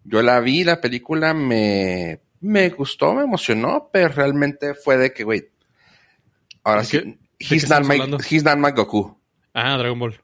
[0.05, 5.25] Yo la vi, la película me, me gustó, me emocionó, pero realmente fue de que,
[5.25, 5.49] güey,
[6.63, 7.19] ahora ¿De sí, qué-
[7.55, 7.99] he's not, my,
[8.31, 9.17] he's not my Goku.
[9.55, 10.21] Ah, Dragon Ball.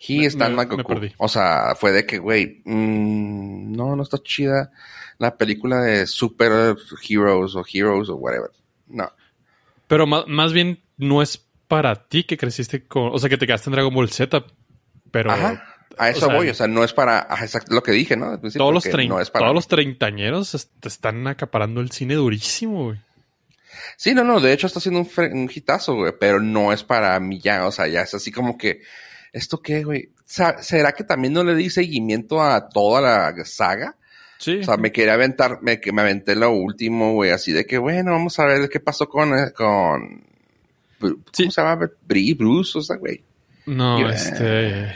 [0.00, 1.08] He Me- is not me- my Goku.
[1.18, 4.70] O sea, fue de que, güey, mm, no, no está chida
[5.18, 6.76] la película de Super
[7.08, 8.50] Heroes o Heroes o whatever.
[8.86, 9.10] No.
[9.88, 13.14] Pero ma- más bien no es para ti que creciste con.
[13.14, 14.44] O sea, que te quedaste en Dragon Ball Z.
[15.10, 15.76] Pero Ajá.
[15.96, 16.48] A eso o sea, voy.
[16.48, 17.28] O sea, no es para.
[17.40, 18.30] exacto lo que dije, ¿no?
[18.30, 19.56] Al principio, todos, los no es para todos mí.
[19.56, 23.00] los treintañeros te están acaparando el cine durísimo, güey.
[23.96, 24.40] Sí, no, no.
[24.40, 26.12] De hecho, está haciendo un, un hitazo, güey.
[26.18, 27.66] Pero no es para mí ya.
[27.66, 28.82] O sea, ya es así como que.
[29.32, 30.12] ¿Esto qué, güey?
[30.24, 33.96] ¿Será que también no le di seguimiento a toda la saga?
[34.38, 34.58] Sí.
[34.60, 37.76] O sea, me quería aventar, me, que me aventé lo último, güey, así de que,
[37.76, 40.27] bueno, vamos a ver qué pasó con, eh, con,
[41.00, 41.50] ¿cómo Sí.
[41.50, 41.90] se llama?
[42.06, 43.22] Bri, Bruce, o sea, güey.
[43.66, 44.92] no, y- este.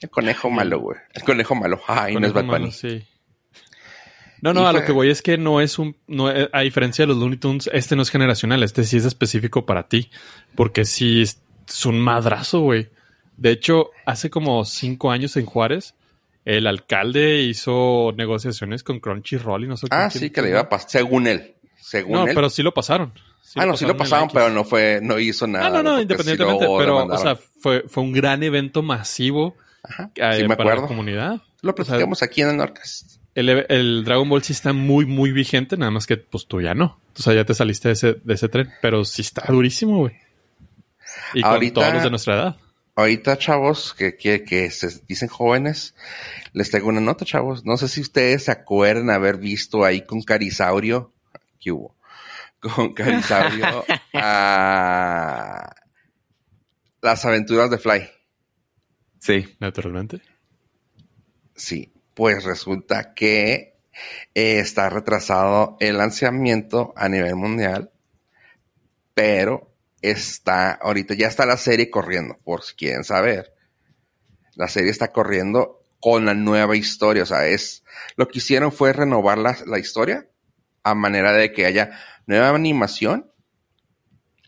[0.00, 0.98] El conejo malo, güey.
[1.12, 1.80] El conejo malo.
[1.86, 2.72] Ay, no es Bad malo, Bunny.
[2.72, 3.04] sí.
[4.42, 5.94] No, no, Y a lo que voy es que no es un.
[6.06, 9.04] No, es- a diferencia de los Looney Tunes, este no es generacional, este sí es
[9.04, 10.10] específico para ti.
[10.54, 12.88] Porque sí es, es un madrazo, güey.
[13.36, 15.94] De hecho, hace como cinco años en Juárez,
[16.46, 20.68] el alcalde hizo negociaciones con Crunchyroll y no sé Ah, sí, que le iba a
[20.70, 21.54] pasar, según él.
[21.78, 22.34] Según No, él.
[22.34, 23.12] pero sí lo pasaron.
[23.56, 25.66] Ah, no, sí lo pasaron, pero no fue, no hizo nada.
[25.66, 30.10] Ah, no, no, independientemente, sí pero, o sea, fue, fue un gran evento masivo Ajá,
[30.14, 30.88] eh, sí me para la acuerdo.
[30.88, 31.40] comunidad.
[31.62, 33.16] Lo platicamos aquí en el Norcast.
[33.34, 36.74] El, el, Dragon Ball sí está muy, muy vigente, nada más que pues tú ya
[36.74, 36.98] no.
[37.18, 40.16] O sea, ya te saliste de ese, de ese tren, pero sí está durísimo, güey.
[41.34, 42.56] Y Ahorita- con todos los de nuestra edad.
[42.96, 45.94] Ahorita, chavos, que, que, que se dicen jóvenes,
[46.52, 47.64] les traigo una nota, chavos.
[47.64, 51.12] No sé si ustedes se acuerdan haber visto ahí con Carisaurio.
[51.60, 51.94] ¿Qué hubo?
[52.60, 55.74] Con Carisaurio a
[57.00, 58.08] las aventuras de Fly.
[59.18, 59.56] Sí.
[59.58, 60.20] Naturalmente.
[61.54, 63.78] Sí, pues resulta que
[64.34, 67.92] eh, está retrasado el lanzamiento a nivel mundial,
[69.14, 73.54] pero está, ahorita ya está la serie corriendo, por si quieren saber.
[74.54, 77.84] La serie está corriendo con la nueva historia, o sea, es,
[78.16, 80.26] lo que hicieron fue renovar la, la historia
[80.82, 82.00] a manera de que haya
[82.38, 83.30] nueva animación.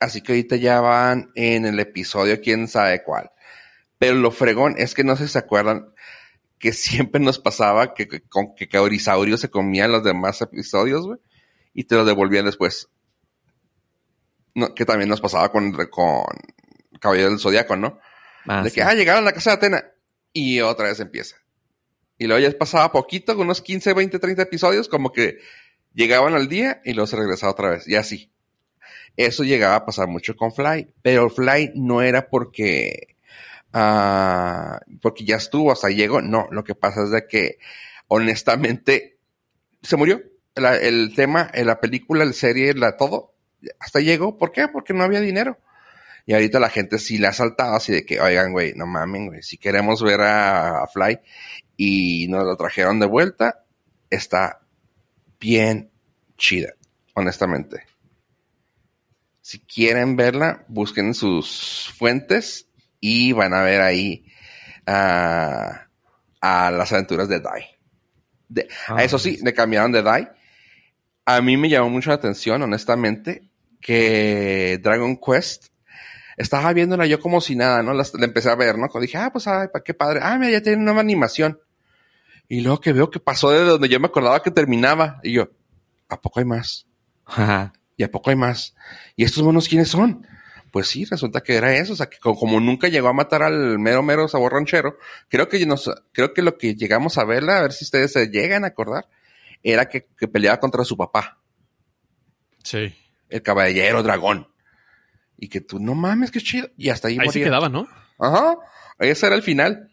[0.01, 3.31] Así que ahorita ya van en el episodio quién sabe cuál.
[3.99, 5.93] Pero lo fregón es que no sé si se acuerdan
[6.59, 11.19] que siempre nos pasaba que, que, con, que Caurisaurio se comía los demás episodios, güey,
[11.75, 12.89] y te los devolvían después.
[14.55, 16.25] No, que también nos pasaba con, con
[17.01, 17.99] Caballero del Zodiaco, ¿no?
[18.47, 18.77] Ah, de sí.
[18.77, 19.85] que, ah, llegaron a la casa de Atena
[20.33, 21.37] y otra vez empieza.
[22.19, 25.39] Y luego ya pasaba poquito, con unos 15, 20, 30 episodios, como que
[25.95, 28.31] llegaban al día y se regresaba otra vez, y así.
[29.17, 33.17] Eso llegaba a pasar mucho con Fly, pero Fly no era porque,
[33.73, 37.59] ah, porque ya estuvo, hasta llegó, no, lo que pasa es de que
[38.09, 39.19] honestamente
[39.83, 40.23] se murió.
[40.55, 43.35] La- el tema, en la película, la serie, la todo,
[43.81, 44.37] hasta llegó.
[44.39, 44.69] ¿Por qué?
[44.69, 45.59] Porque no había dinero.
[46.27, 49.29] Y ahorita la gente sí le ha saltado así de que, oigan, güey, no mamen,
[49.29, 51.21] güey, si queremos ver a, a Fly
[51.77, 53.65] y nos lo trajeron de vuelta,
[54.11, 54.62] está
[55.43, 55.91] bien
[56.39, 56.73] chida,
[57.15, 57.83] honestamente.
[59.41, 62.69] Si quieren verla, busquen sus fuentes
[63.01, 64.25] y van a ver ahí
[64.87, 65.89] ah,
[66.41, 67.65] a las aventuras de Dai.
[68.49, 70.29] De- Ah, eso sí, le cambiaron de Dai.
[71.27, 73.49] A mí me llamó mucho la atención, honestamente,
[73.81, 75.67] que Dragon Quest
[76.37, 77.93] estaba viéndola yo como si nada, ¿no?
[77.95, 78.89] La, la empecé a ver, ¿no?
[78.89, 80.21] Cuando dije, ah, pues, ay, qué padre.
[80.23, 81.61] Ah, mira, ya tiene una nueva animación.
[82.53, 85.21] Y luego que veo que pasó de donde yo me acordaba que terminaba.
[85.23, 85.49] Y yo,
[86.11, 86.87] ¿a poco hay más?
[87.25, 87.73] Ajá.
[87.97, 88.75] ¿Y a poco hay más?
[89.17, 90.27] ¿Y estos monos quiénes son?
[90.71, 91.95] Pues sí, resulta que era eso.
[91.95, 94.99] O sea, que co- como nunca llegó a matar al mero mero sabor ranchero,
[95.31, 98.27] creo que nos, creo que lo que llegamos a verla, a ver si ustedes se
[98.29, 99.09] llegan a acordar,
[99.63, 101.39] era que, que peleaba contra su papá,
[102.63, 102.95] Sí.
[103.31, 104.49] el caballero dragón.
[105.39, 106.69] Y que tú, no mames, qué chido.
[106.77, 107.45] Y hasta ahí, Ahí moría.
[107.45, 107.89] quedaba, ¿no?
[108.19, 108.57] Ajá,
[108.99, 109.89] ese era el final.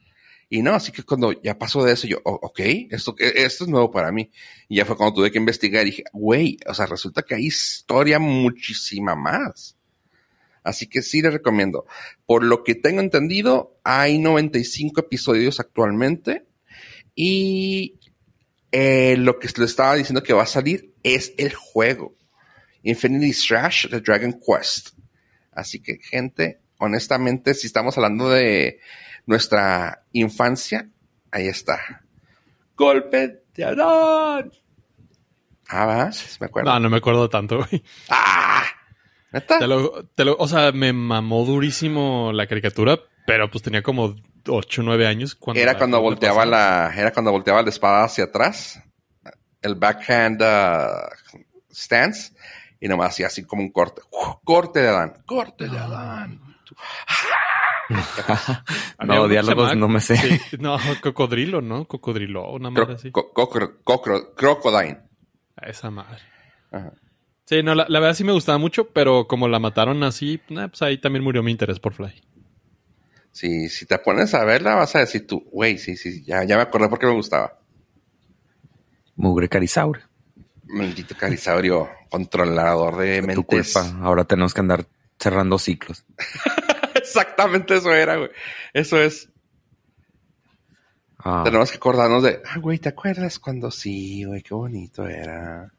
[0.50, 2.60] Y no, así que cuando ya pasó de eso, yo, oh, ok,
[2.90, 4.32] esto, eh, esto es nuevo para mí.
[4.68, 7.46] Y ya fue cuando tuve que investigar y dije, güey, o sea, resulta que hay
[7.46, 9.78] historia muchísima más.
[10.64, 11.86] Así que sí les recomiendo.
[12.26, 16.48] Por lo que tengo entendido, hay 95 episodios actualmente.
[17.14, 18.00] Y
[18.72, 22.16] eh, lo que les estaba diciendo que va a salir es el juego.
[22.82, 24.90] Infinity Strash de Dragon Quest.
[25.52, 28.80] Así que, gente, honestamente, si estamos hablando de
[29.30, 30.90] nuestra infancia,
[31.32, 32.02] ahí está.
[32.76, 34.52] Golpe de Adán.
[35.68, 36.72] Ah, va, sí me acuerdo.
[36.72, 37.84] No, no me acuerdo tanto, güey.
[38.10, 38.64] Ah,
[39.32, 39.60] ¿neta?
[39.60, 44.16] Te lo, te lo, o sea, me mamó durísimo la caricatura, pero pues tenía como
[44.48, 45.36] 8 o 9 años.
[45.36, 48.82] Cuando Era cuando cuando volteaba la, era cuando volteaba la espada hacia atrás,
[49.62, 51.38] el backhand uh,
[51.72, 52.34] stance,
[52.80, 54.02] y nomás hacía así como un corte.
[54.44, 56.42] Corte de Adán, corte de Adán.
[57.06, 57.39] Había
[59.06, 60.18] No, diálogos no me sé.
[60.18, 61.86] Sí, no, cocodrilo, ¿no?
[61.86, 63.12] Cocodrilo, una madre Cro- así.
[63.12, 63.32] co-
[64.36, 65.00] crocodile.
[65.62, 66.20] Esa madre.
[66.72, 66.92] Ajá.
[67.46, 70.68] Sí, no, la, la verdad sí me gustaba mucho, pero como la mataron así, nah,
[70.68, 72.14] pues ahí también murió mi interés por Fly.
[73.32, 76.58] Si, si te pones a verla, vas a decir tú, güey, sí, sí, ya, ya
[76.58, 77.58] me acordé por qué me gustaba.
[79.16, 80.04] Mugre Carisaurio.
[80.68, 83.74] Maldito carisaurio, controlador de Tu mentes.
[83.74, 83.98] culpa.
[84.04, 84.86] Ahora tenemos que andar
[85.20, 86.06] cerrando ciclos.
[87.10, 88.30] Exactamente eso era, güey.
[88.74, 89.30] Eso es.
[91.18, 94.42] Ah, Tenemos que acordarnos de, ah, güey, ¿te acuerdas cuando sí, güey?
[94.42, 95.72] Qué bonito era.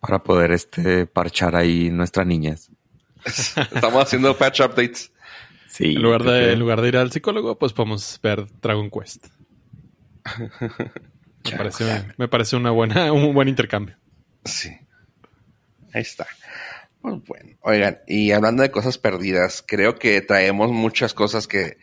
[0.00, 2.70] para poder este parchar ahí nuestra niñez.
[3.24, 5.12] Estamos haciendo patch updates.
[5.68, 5.94] Sí.
[5.94, 8.90] En lugar, creo de, que- en lugar de ir al psicólogo, pues podemos ver Dragon
[8.90, 9.26] Quest.
[11.44, 13.96] Me parece, me parece una buena, un buen intercambio.
[14.44, 14.68] Sí.
[15.94, 16.26] Ahí está.
[17.02, 21.78] Pues bueno, oigan, y hablando de cosas perdidas, creo que traemos muchas cosas que,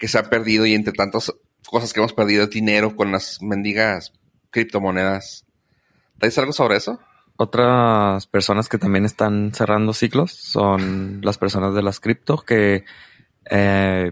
[0.00, 1.32] se han perdido y entre tantas
[1.66, 4.12] cosas que hemos perdido dinero con las mendigas
[4.50, 5.46] criptomonedas.
[6.18, 6.98] ¿Traes algo sobre eso?
[7.36, 12.84] Otras personas que también están cerrando ciclos son las personas de las cripto que
[13.48, 14.10] eh,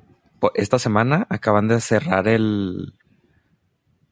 [0.54, 2.94] esta semana acaban de cerrar el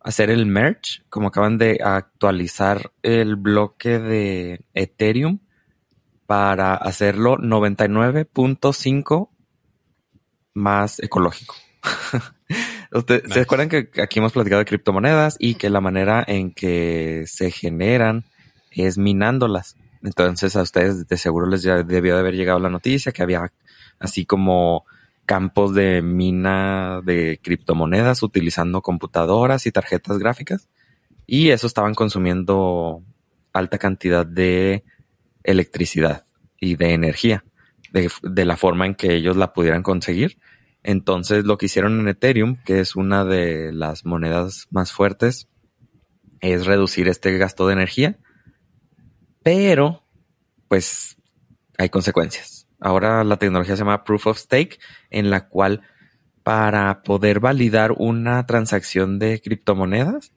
[0.01, 5.39] hacer el merge, como acaban de actualizar el bloque de Ethereum
[6.27, 9.29] para hacerlo 99.5
[10.55, 11.55] más ecológico.
[13.33, 17.51] ¿Se acuerdan que aquí hemos platicado de criptomonedas y que la manera en que se
[17.51, 18.25] generan
[18.71, 19.77] es minándolas?
[20.03, 23.51] Entonces a ustedes de seguro les debió de haber llegado la noticia que había
[23.99, 24.85] así como
[25.27, 30.69] campos de mina de criptomonedas utilizando computadoras y tarjetas gráficas
[31.27, 33.03] y eso estaban consumiendo
[33.53, 34.85] alta cantidad de
[35.45, 36.25] electricidad
[36.59, 37.45] y de energía
[37.93, 40.39] de, de, la forma en que ellos la pudieran conseguir.
[40.83, 45.49] Entonces lo que hicieron en Ethereum, que es una de las monedas más fuertes,
[46.41, 48.19] es reducir este gasto de energía,
[49.43, 50.05] pero
[50.69, 51.17] pues
[51.79, 54.79] hay consecuencias Ahora la tecnología se llama Proof of Stake,
[55.09, 55.81] en la cual
[56.43, 60.35] para poder validar una transacción de criptomonedas,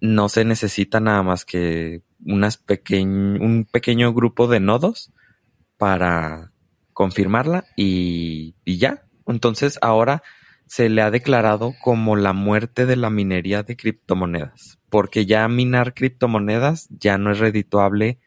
[0.00, 2.62] no se necesita nada más que unas
[3.00, 5.12] un pequeño grupo de nodos
[5.76, 6.52] para
[6.92, 9.04] confirmarla y, y ya.
[9.26, 10.22] Entonces ahora
[10.66, 15.94] se le ha declarado como la muerte de la minería de criptomonedas, porque ya minar
[15.94, 18.18] criptomonedas ya no es redituable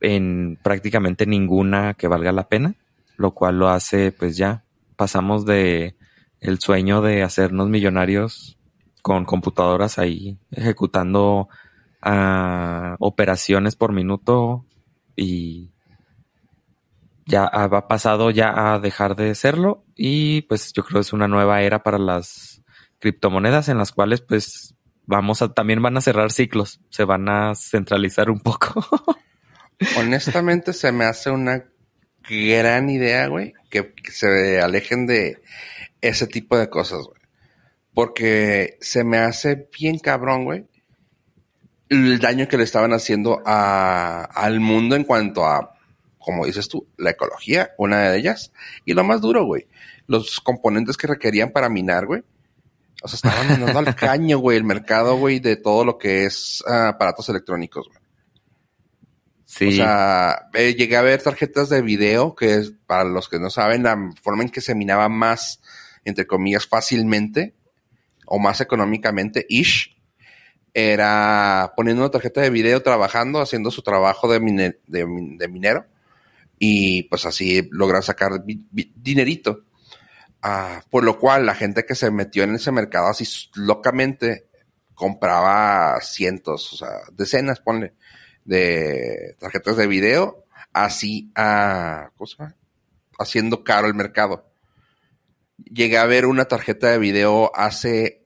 [0.00, 2.74] en prácticamente ninguna que valga la pena,
[3.16, 4.64] lo cual lo hace, pues ya
[4.96, 5.96] pasamos de
[6.40, 8.58] el sueño de hacernos millonarios
[9.04, 11.50] con computadoras ahí ejecutando
[12.02, 14.64] uh, operaciones por minuto
[15.14, 15.72] y
[17.26, 21.28] ya ha pasado ya a dejar de serlo y pues yo creo que es una
[21.28, 22.62] nueva era para las
[22.98, 27.54] criptomonedas en las cuales pues vamos a también van a cerrar ciclos, se van a
[27.54, 28.86] centralizar un poco.
[29.98, 31.66] Honestamente, se me hace una
[32.26, 35.42] gran idea, güey, que, se alejen de
[36.00, 37.13] ese tipo de cosas, güey.
[37.94, 40.66] Porque se me hace bien cabrón, güey,
[41.88, 45.74] el daño que le estaban haciendo a, al mundo en cuanto a,
[46.18, 48.52] como dices tú, la ecología, una de ellas.
[48.84, 49.68] Y lo más duro, güey,
[50.06, 52.22] los componentes que requerían para minar, güey.
[53.02, 56.64] O sea, estaban dando al caño, güey, el mercado, güey, de todo lo que es
[56.66, 57.98] ah, aparatos electrónicos, güey.
[59.68, 63.50] O sea, eh, llegué a ver tarjetas de video, que es, para los que no
[63.50, 65.60] saben, la forma en que se minaba más,
[66.04, 67.54] entre comillas, fácilmente
[68.34, 69.96] o más económicamente, ish,
[70.74, 74.40] era poniendo una tarjeta de video, trabajando, haciendo su trabajo de,
[75.48, 75.86] minero
[76.58, 79.66] y pues así logran sacar dinerito.
[80.42, 84.48] Ah, por lo cual la gente que se metió en ese mercado así locamente
[84.94, 87.94] compraba cientos, o sea, decenas, ponle
[88.44, 92.56] de tarjetas de video, así a, cosa,
[93.16, 94.50] haciendo caro el mercado.
[95.56, 98.23] Llegué a ver una tarjeta de video hace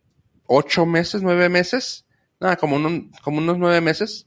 [0.49, 2.07] ocho meses, nueve meses,
[2.41, 2.77] nada, como,
[3.23, 4.27] como unos nueve meses,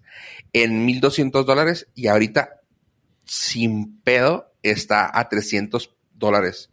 [0.53, 2.61] en 1200 dólares y ahorita,
[3.25, 6.69] sin pedo, está a 300 dólares.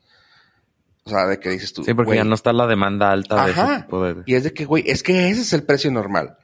[1.03, 1.83] O sea, de que dices tú.
[1.83, 4.23] Sí, porque ya no está la demanda alta de ese tipo de.
[4.27, 6.37] Y es de que, güey, es que ese es el precio normal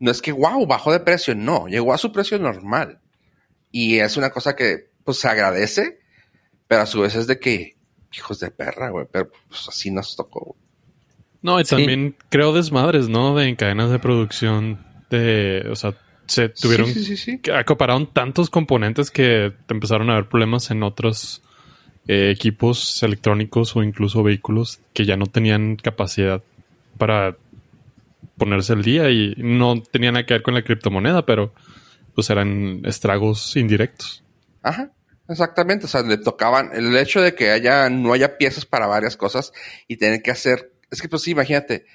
[0.00, 3.00] no es que, wow, bajó de precio, no, llegó a su precio normal.
[3.70, 6.00] Y es una cosa que, pues, se agradece,
[6.66, 7.76] pero a su vez es de que,
[8.12, 10.56] hijos de perra, güey, pero pues así nos tocó.
[11.42, 13.34] No, y también creo desmadres, ¿no?
[13.34, 15.94] De en cadenas de producción, de, o sea,
[16.26, 21.42] se tuvieron, sí, sí, acopararon tantos componentes que empezaron a haber problemas en otros
[22.06, 26.42] eh, equipos electrónicos o incluso vehículos que ya no tenían capacidad
[26.98, 27.36] para
[28.36, 31.52] ponerse el día y no tenía nada que ver con la criptomoneda, pero
[32.14, 34.22] pues eran estragos indirectos.
[34.62, 34.90] Ajá,
[35.28, 35.86] exactamente.
[35.86, 39.52] O sea, le tocaban el hecho de que haya, no haya piezas para varias cosas
[39.86, 40.69] y tener que hacer.
[40.90, 41.86] Es que, pues sí, imagínate,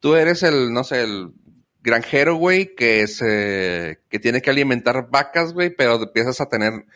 [0.00, 1.32] tú eres el, no sé, el
[1.80, 6.86] granjero, güey, que se, que tiene que alimentar vacas, güey, pero empiezas a tener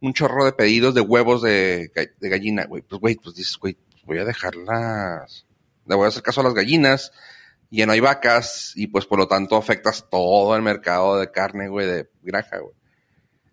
[0.00, 2.82] un chorro de pedidos de huevos de, de gallina, güey.
[2.82, 5.46] Pues, güey, pues dices, güey, voy a dejarlas.
[5.86, 7.12] Le voy a hacer caso a las gallinas
[7.70, 11.68] ya no hay vacas y pues por lo tanto afectas todo el mercado de carne,
[11.68, 12.74] güey, de granja, güey.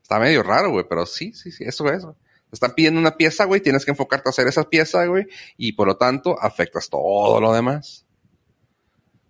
[0.02, 2.04] Está medio raro, güey, pero sí, sí, sí, eso es.
[2.04, 2.14] Te
[2.54, 5.28] están pidiendo una pieza, güey, tienes que enfocarte a hacer esa pieza, güey,
[5.58, 8.06] y por lo tanto afectas todo lo demás.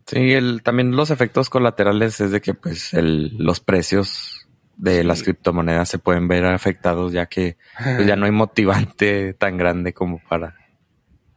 [0.06, 5.24] Sí, el, también los efectos colaterales es de que pues el, los precios de las
[5.24, 10.20] criptomonedas se pueden ver afectados ya que pues, ya no hay motivante tan grande como
[10.28, 10.58] para,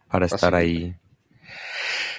[0.08, 0.96] para estar ahí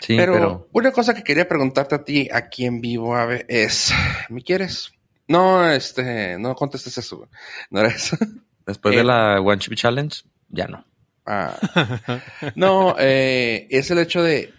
[0.07, 3.93] pero, una cosa que quería preguntarte a ti aquí en vivo, Ave, es,
[4.29, 4.91] ¿me quieres?
[5.27, 7.27] No, este, no contestes eso.
[7.69, 8.17] No era eso.
[8.67, 10.85] Después de eh, la One Chip Challenge, ya no.
[11.25, 11.57] Ah.
[12.55, 14.53] No, eh, es el hecho de,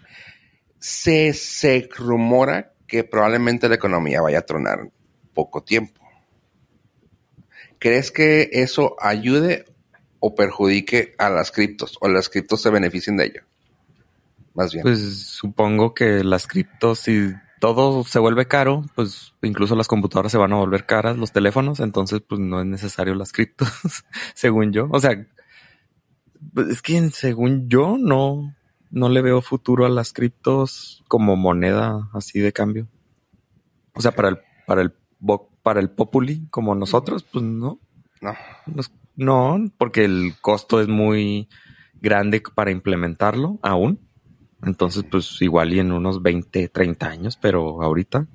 [0.79, 4.89] se, se rumora que probablemente la economía vaya a tronar
[5.33, 6.01] poco tiempo.
[7.77, 9.65] ¿Crees que eso ayude
[10.19, 13.41] o perjudique a las criptos o las criptos se beneficien de ello?
[14.53, 14.83] Más bien.
[14.83, 20.37] Pues supongo que las criptos, si todo se vuelve caro, pues incluso las computadoras se
[20.37, 23.69] van a volver caras, los teléfonos, entonces pues no es necesario las criptos,
[24.33, 24.87] según yo.
[24.91, 25.11] O sea,
[26.69, 28.55] es que según yo no,
[28.89, 32.87] no le veo futuro a las criptos como moneda así de cambio.
[33.93, 34.93] O sea, para el, para el,
[35.61, 37.79] para el populi como nosotros, pues no.
[38.21, 38.33] no.
[39.15, 41.49] No, porque el costo es muy
[41.99, 43.99] grande para implementarlo aún.
[44.63, 48.27] Entonces, pues igual y en unos 20, 30 años, pero ahorita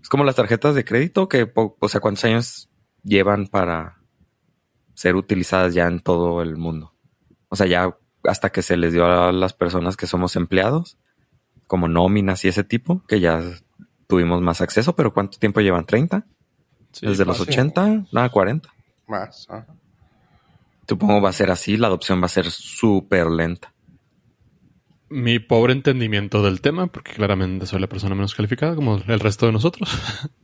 [0.00, 2.68] es como las tarjetas de crédito que, o sea, cuántos años
[3.02, 3.98] llevan para
[4.94, 6.94] ser utilizadas ya en todo el mundo.
[7.48, 10.98] O sea, ya hasta que se les dio a las personas que somos empleados,
[11.66, 13.42] como nóminas y ese tipo, que ya
[14.06, 15.86] tuvimos más acceso, pero ¿cuánto tiempo llevan?
[15.86, 16.24] ¿30?
[17.00, 18.68] Desde los 80, nada, 40.
[19.06, 19.46] Más.
[19.48, 19.66] Ajá.
[20.86, 23.71] Supongo va a ser así, la adopción va a ser súper lenta.
[25.12, 29.46] Mi pobre entendimiento del tema, porque claramente soy la persona menos calificada como el resto
[29.46, 29.90] de nosotros,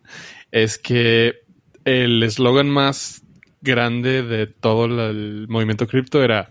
[0.53, 1.41] es que
[1.85, 3.23] el eslogan más
[3.63, 6.51] grande de todo el movimiento cripto era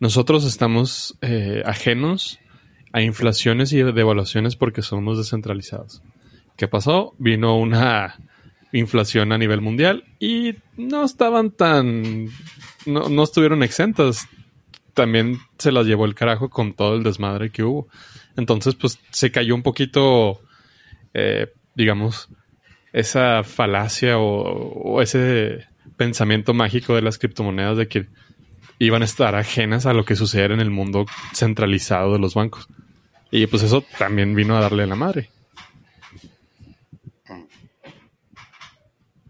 [0.00, 2.38] nosotros estamos eh, ajenos
[2.92, 6.02] a inflaciones y devaluaciones porque somos descentralizados.
[6.56, 7.14] ¿Qué pasó?
[7.18, 8.16] Vino una
[8.72, 12.26] inflación a nivel mundial y no estaban tan,
[12.86, 14.28] no, no estuvieron exentas.
[14.98, 17.86] También se las llevó el carajo con todo el desmadre que hubo.
[18.36, 20.40] Entonces, pues se cayó un poquito,
[21.14, 22.28] eh, digamos,
[22.92, 28.08] esa falacia o, ese pensamiento mágico de las criptomonedas de que
[28.80, 32.66] iban a estar ajenas a lo que sucede en el mundo centralizado de los bancos.
[33.30, 35.30] Y pues eso también vino a darle la madre.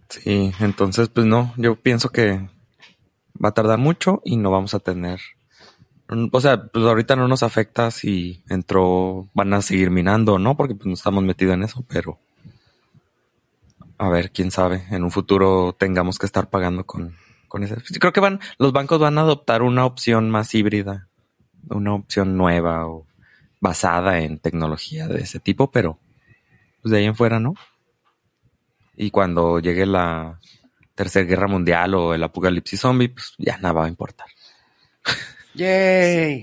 [0.09, 2.49] Sí, entonces pues no, yo pienso que
[3.45, 5.21] va a tardar mucho y no vamos a tener.
[6.09, 10.57] O sea, pues ahorita no nos afecta si entró, van a seguir minando, ¿no?
[10.57, 12.19] Porque pues no estamos metidos en eso, pero
[13.99, 17.17] a ver, quién sabe, en un futuro tengamos que estar pagando con,
[17.49, 17.77] con ese.
[17.99, 21.09] Creo que van, los bancos van a adoptar una opción más híbrida,
[21.69, 23.07] una opción nueva o
[23.61, 25.99] basada en tecnología de ese tipo, pero
[26.81, 27.55] pues de ahí en fuera, ¿no?
[28.97, 30.41] Y cuando llegue la
[30.95, 34.29] tercera guerra mundial o el apocalipsis zombie, pues ya nada va a importar.
[35.59, 36.43] ¡Yay!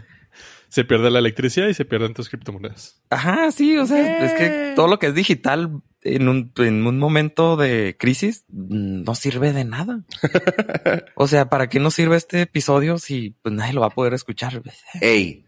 [0.68, 3.02] se pierde la electricidad y se pierden tus criptomonedas.
[3.10, 4.26] Ajá, sí, o sea, Yay.
[4.26, 9.14] es que todo lo que es digital en un, en un momento de crisis no
[9.14, 10.04] sirve de nada.
[11.16, 14.14] o sea, ¿para qué nos sirve este episodio si pues nadie lo va a poder
[14.14, 14.62] escuchar?
[15.00, 15.44] Ey,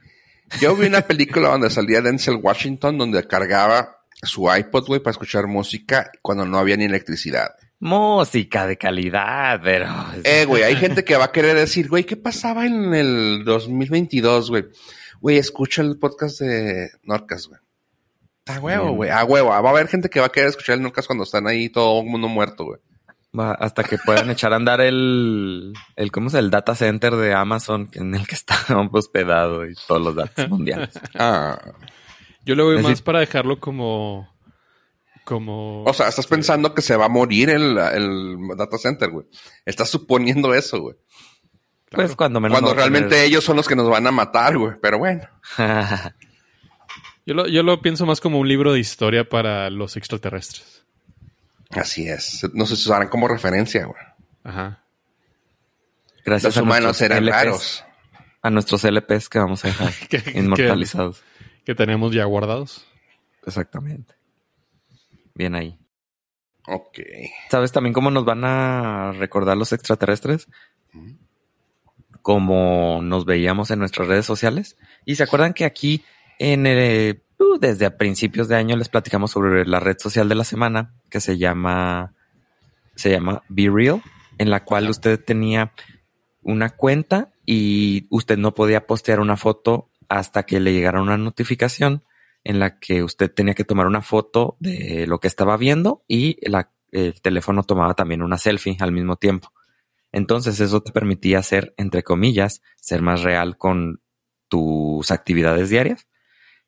[0.61, 5.46] yo vi una película donde salía Denzel Washington donde cargaba su iPod, güey, para escuchar
[5.46, 7.50] música cuando no había ni electricidad.
[7.78, 9.86] Música de calidad, pero...
[10.24, 14.50] Eh, güey, hay gente que va a querer decir, güey, ¿qué pasaba en el 2022,
[14.50, 14.64] güey?
[15.20, 17.60] Güey, escucha el podcast de Norcas, güey.
[18.46, 19.48] A huevo, güey, a huevo.
[19.48, 22.00] Va a haber gente que va a querer escuchar el Norcas cuando están ahí todo
[22.00, 22.80] el mundo muerto, güey.
[23.38, 26.34] Hasta que puedan echar a andar el, el, ¿cómo es?
[26.34, 28.56] El data center de Amazon en el que está
[28.92, 30.90] hospedado y todos los datos mundiales.
[31.14, 31.58] Ah.
[32.44, 34.36] Yo lo veo más para dejarlo como.
[35.26, 35.82] Como.
[35.82, 39.26] O sea, estás pensando que se va a morir el, el data center, güey.
[39.64, 40.94] Estás suponiendo eso, güey.
[41.90, 42.56] Pues cuando menos.
[42.56, 43.24] Cuando realmente tener...
[43.24, 44.74] ellos son los que nos van a matar, güey.
[44.80, 45.28] Pero bueno.
[47.26, 50.86] yo, lo, yo lo pienso más como un libro de historia para los extraterrestres.
[51.70, 52.48] Así es.
[52.54, 54.00] No sé si usarán como referencia, güey.
[54.44, 54.84] Ajá.
[56.24, 57.84] Gracias los humanos eran LPs, raros.
[58.42, 59.92] A nuestros LPs que vamos a dejar
[60.36, 61.24] inmortalizados.
[61.64, 62.86] Que tenemos ya guardados.
[63.44, 64.14] Exactamente.
[65.37, 65.78] Bien ahí.
[66.66, 66.99] Ok.
[67.51, 70.49] ¿Sabes también cómo nos van a recordar los extraterrestres?
[70.93, 71.12] Mm.
[72.22, 74.78] Como nos veíamos en nuestras redes sociales.
[75.05, 76.03] Y se acuerdan que aquí
[76.39, 80.34] en el, uh, desde a principios de año les platicamos sobre la red social de
[80.34, 82.14] la semana que se llama
[82.95, 84.03] se llama Be Real,
[84.39, 85.72] en la cual usted tenía
[86.43, 92.03] una cuenta y usted no podía postear una foto hasta que le llegara una notificación
[92.47, 96.38] en la que usted tenía que tomar una foto de lo que estaba viendo y
[96.92, 99.53] el teléfono tomaba también una selfie al mismo tiempo.
[100.12, 104.01] Entonces eso te permitía ser, entre comillas, ser más real con
[104.49, 106.07] tus actividades diarias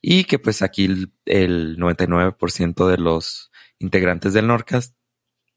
[0.01, 4.97] y que pues aquí el, el 99% de los integrantes del Norcast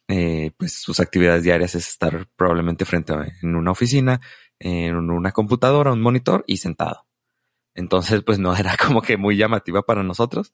[0.07, 4.21] eh, pues sus actividades diarias es estar probablemente frente a en una oficina,
[4.59, 7.07] en una computadora, un monitor y sentado.
[7.73, 10.53] Entonces, pues no era como que muy llamativa para nosotros.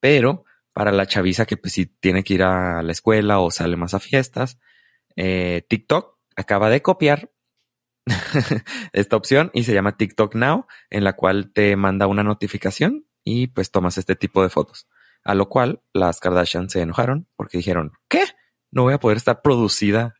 [0.00, 3.76] Pero para la chaviza que pues si tiene que ir a la escuela o sale
[3.76, 4.58] más a fiestas,
[5.16, 7.32] eh, TikTok acaba de copiar
[8.92, 13.48] esta opción y se llama TikTok Now, en la cual te manda una notificación y
[13.48, 14.86] pues tomas este tipo de fotos.
[15.24, 18.22] A lo cual las Kardashian se enojaron porque dijeron, ¿qué?
[18.70, 20.14] ¿No voy a poder estar producida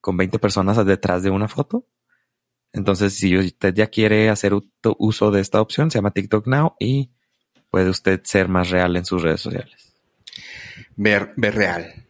[0.00, 1.86] con 20 personas detrás de una foto?
[2.72, 4.52] Entonces, si usted ya quiere hacer
[4.98, 7.10] uso de esta opción, se llama TikTok Now y
[7.70, 9.92] puede usted ser más real en sus redes sociales.
[10.96, 12.06] Ver, ver real.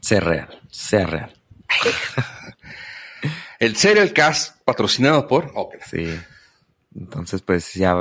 [0.00, 1.34] Ser real, sea real.
[3.58, 5.52] el Serial Cast patrocinado por
[5.88, 6.18] Sí.
[6.94, 7.94] Entonces, pues ya,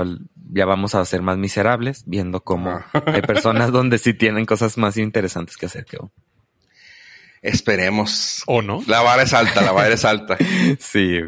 [0.51, 3.03] ya vamos a ser más miserables viendo cómo ah.
[3.07, 5.97] hay personas donde sí tienen cosas más interesantes que hacer que
[7.41, 8.43] Esperemos.
[8.47, 8.83] ¿O no?
[8.87, 10.37] La vara es alta, la vara es alta.
[10.79, 11.19] sí.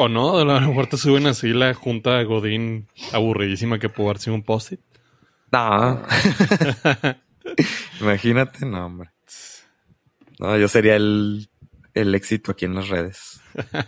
[0.00, 4.10] O no, a lo mejor te suben así la junta de Godín aburridísima que pudo
[4.10, 4.80] haber sido un post-it.
[5.50, 6.02] No.
[8.00, 9.10] Imagínate, no, hombre.
[10.38, 11.50] No, yo sería el,
[11.94, 13.40] el éxito aquí en las redes.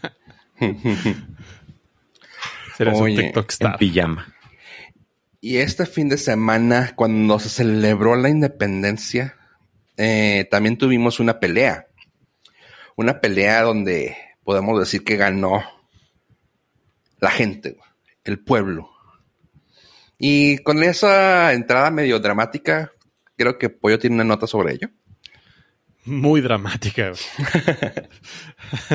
[2.76, 4.34] Serías un TikTok En pijama.
[5.40, 9.36] Y este fin de semana, cuando se celebró la independencia,
[9.96, 11.86] eh, también tuvimos una pelea.
[12.96, 15.62] Una pelea donde podemos decir que ganó
[17.20, 17.76] la gente,
[18.24, 18.90] el pueblo.
[20.18, 22.92] Y con esa entrada medio dramática,
[23.36, 24.88] creo que Pollo tiene una nota sobre ello.
[26.04, 27.12] Muy dramática.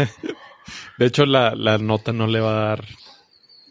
[0.98, 2.86] de hecho, la, nota no le va a dar.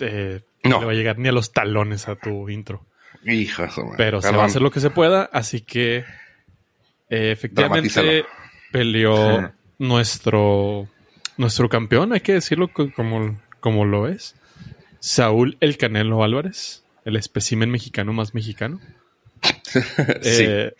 [0.01, 0.81] Eh, no.
[0.81, 2.87] le va a llegar ni a los talones a tu intro.
[3.25, 6.05] Hijas, Pero se va a hacer lo que se pueda, así que
[7.09, 8.25] eh, efectivamente
[8.71, 10.89] peleó nuestro,
[11.39, 14.35] nuestro campeón, hay que decirlo como, como lo es.
[15.05, 18.81] Saúl El Canelo Álvarez, el espécimen mexicano más mexicano.
[20.23, 20.45] sí.
[20.47, 20.73] Eh,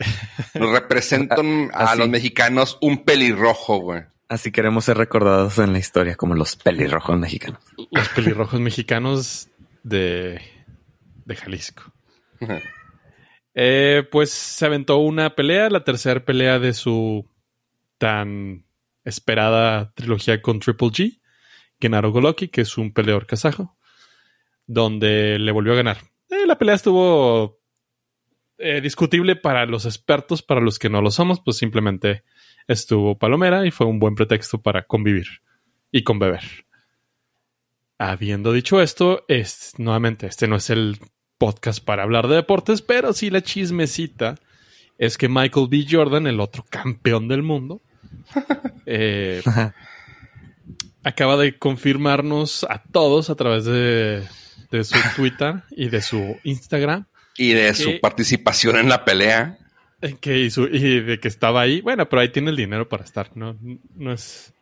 [0.55, 4.01] representan a los mexicanos un pelirrojo, güey.
[4.27, 7.59] Así queremos ser recordados en la historia como los pelirrojos mexicanos.
[7.91, 9.49] Los pelirrojos mexicanos
[9.83, 10.41] de,
[11.25, 11.83] de Jalisco.
[13.57, 17.25] Eh, pues se aventó una pelea, la tercera pelea de su
[17.97, 18.65] tan
[19.05, 21.21] esperada trilogía con Triple G,
[21.79, 23.74] Genaro Goloki, que es un peleador kazajo,
[24.67, 25.97] donde le volvió a ganar.
[26.29, 27.59] Eh, la pelea estuvo
[28.57, 32.23] eh, discutible para los expertos, para los que no lo somos, pues simplemente
[32.67, 35.27] estuvo palomera y fue un buen pretexto para convivir
[35.91, 36.65] y con beber.
[37.97, 40.99] Habiendo dicho esto, es nuevamente, este no es el
[41.37, 44.35] podcast para hablar de deportes, pero sí la chismecita
[44.97, 45.85] es que Michael B.
[45.89, 47.81] Jordan, el otro campeón del mundo,
[48.85, 49.41] eh,
[51.03, 54.23] acaba de confirmarnos a todos a través de,
[54.77, 57.05] de su Twitter y de su Instagram
[57.37, 59.57] y de su participación en la pelea.
[60.21, 61.81] Que y, y, de que estaba ahí.
[61.81, 63.31] Bueno, pero ahí tiene el dinero para estar.
[63.35, 63.57] No,
[63.95, 64.53] no, es,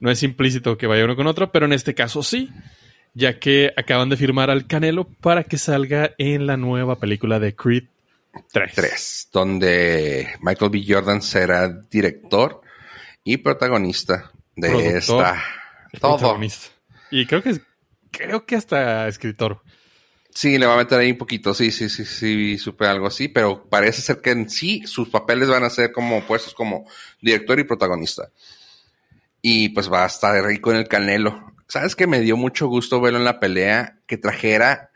[0.00, 2.50] no es implícito que vaya uno con otro, pero en este caso sí.
[3.14, 7.54] Ya que acaban de firmar al Canelo para que salga en la nueva película de
[7.54, 7.84] Creed
[8.52, 8.72] 3.
[8.74, 10.84] 3 donde Michael B.
[10.86, 12.60] Jordan será director
[13.24, 15.42] y protagonista de esta.
[15.98, 16.38] Todo.
[17.10, 17.58] Y creo que
[18.16, 19.62] creo que hasta escritor.
[20.30, 23.28] Sí, le va a meter ahí un poquito, sí, sí, sí, sí, supe algo así,
[23.28, 26.86] pero parece ser que en sí sus papeles van a ser como puestos como
[27.22, 28.30] director y protagonista.
[29.40, 31.54] Y pues va a estar rico en el canelo.
[31.68, 33.98] ¿Sabes que me dio mucho gusto verlo en la pelea?
[34.06, 34.90] Que trajera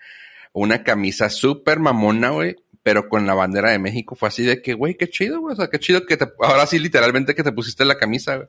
[0.52, 4.16] una camisa súper mamona, güey, pero con la bandera de México.
[4.16, 5.54] Fue así de que, güey, qué chido, güey.
[5.54, 8.48] O sea, qué chido que te, ahora sí literalmente que te pusiste la camisa, güey.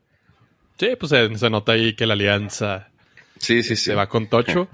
[0.78, 2.91] Sí, pues se, se nota ahí que la alianza
[3.42, 3.86] sí, sí, sí.
[3.86, 4.70] se va con Tocho.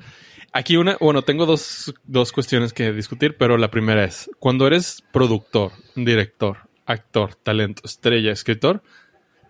[0.53, 5.03] Aquí una, bueno, tengo dos, dos cuestiones que discutir, pero la primera es, cuando eres
[5.11, 8.82] productor, director, actor, talento, estrella, escritor,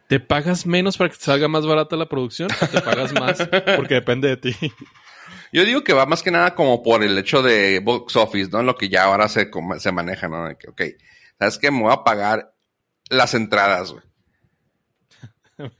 [0.09, 3.38] ¿te pagas menos para que te salga más barata la producción o te pagas más
[3.76, 4.55] porque depende de ti?
[5.53, 8.63] Yo digo que va más que nada como por el hecho de box office, ¿no?
[8.63, 9.49] Lo que ya ahora se,
[9.80, 10.49] se maneja, ¿no?
[10.57, 10.82] que, ok,
[11.39, 11.72] ¿sabes qué?
[11.72, 12.53] Me voy a pagar
[13.09, 14.03] las entradas, güey.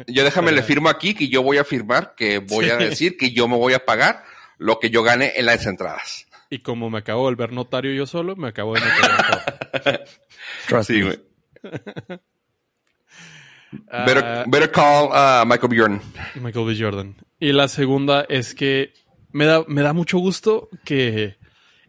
[0.08, 3.32] Yo déjame, le firmo aquí que yo voy a firmar, que voy a decir que
[3.32, 4.24] yo me voy a pagar
[4.58, 6.28] lo que yo gane en las entradas.
[6.50, 10.06] Y como me acabo de volver notario yo solo, me acabo de meter
[10.68, 11.20] Trust sí, güey.
[14.06, 15.78] better, better, call uh, Michael B.
[15.78, 16.02] Jordan.
[16.36, 16.76] Michael B.
[16.80, 17.16] Jordan.
[17.40, 18.94] Y la segunda es que
[19.32, 21.38] me da, me da mucho gusto que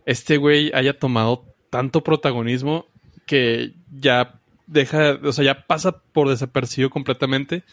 [0.07, 2.87] este güey haya tomado tanto protagonismo
[3.27, 7.65] que ya deja, o sea, ya pasa por desapercibido completamente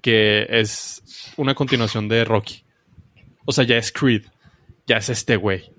[0.00, 1.02] que es
[1.36, 2.62] una continuación de Rocky.
[3.44, 4.24] O sea, ya es Creed
[4.86, 5.72] ya es este güey.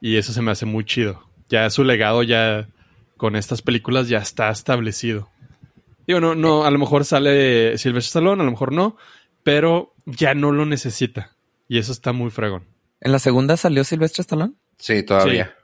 [0.00, 1.28] Y eso se me hace muy chido.
[1.48, 2.68] Ya su legado ya
[3.16, 5.30] con estas películas ya está establecido.
[6.06, 8.96] Digo, no, no, a lo mejor sale Sylvester Stallone, a lo mejor no,
[9.42, 11.36] pero ya no lo necesita.
[11.68, 12.64] Y eso está muy fregón.
[13.00, 14.54] ¿En la segunda salió Sylvester Stallone?
[14.78, 15.54] Sí, todavía.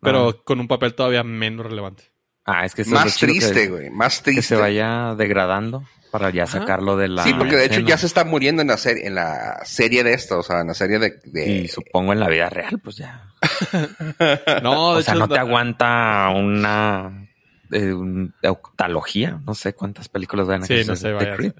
[0.00, 0.36] Pero Ah.
[0.44, 2.11] con un papel todavía menos relevante.
[2.44, 3.90] Ah, es que es Más que- triste, güey.
[3.90, 4.42] Más Que, triste.
[4.42, 6.58] se vaya degradando para ya Ajá.
[6.60, 7.22] sacarlo de la.
[7.24, 7.88] sí, porque de hecho escena.
[7.88, 10.66] ya se está muriendo en la serie, en la serie de esto, o sea, en
[10.66, 13.32] la serie de, de- Y supongo en la vida real, pues ya.
[14.62, 17.28] No, de o sea, hecho, no te aguanta una
[17.70, 19.40] eh, un- octalogía.
[19.46, 21.32] No sé cuántas películas van a Sí, hacer no sé, de vaya.
[21.32, 21.52] a Creed.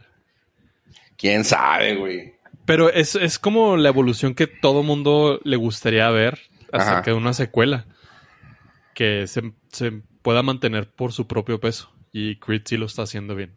[1.16, 2.34] quién sabe, güey.
[2.66, 6.38] Pero es, es como la evolución que todo mundo le gustaría ver
[6.72, 7.02] acerca Ajá.
[7.02, 7.86] de una secuela.
[8.94, 11.90] Que se, se pueda mantener por su propio peso.
[12.12, 13.52] Y Creed sí lo está haciendo bien.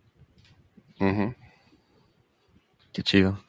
[0.99, 1.33] Ujú.
[2.93, 3.39] Qué chido.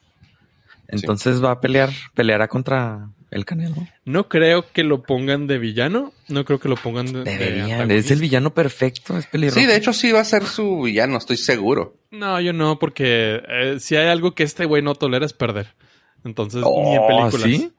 [0.89, 3.75] Entonces va a pelear, peleará contra el Canelo.
[4.05, 6.13] No creo que lo pongan de villano.
[6.29, 7.65] No creo que lo pongan de, de Deberían.
[7.67, 8.13] Es antagonista.
[8.13, 9.27] el villano perfecto, es.
[9.53, 11.97] Sí, de hecho sí va a ser su villano, estoy seguro.
[12.11, 15.75] No, yo no, porque eh, si hay algo que este güey no tolera es perder.
[16.23, 17.41] Entonces, ni en Oh, películas.
[17.43, 17.73] ¿sí?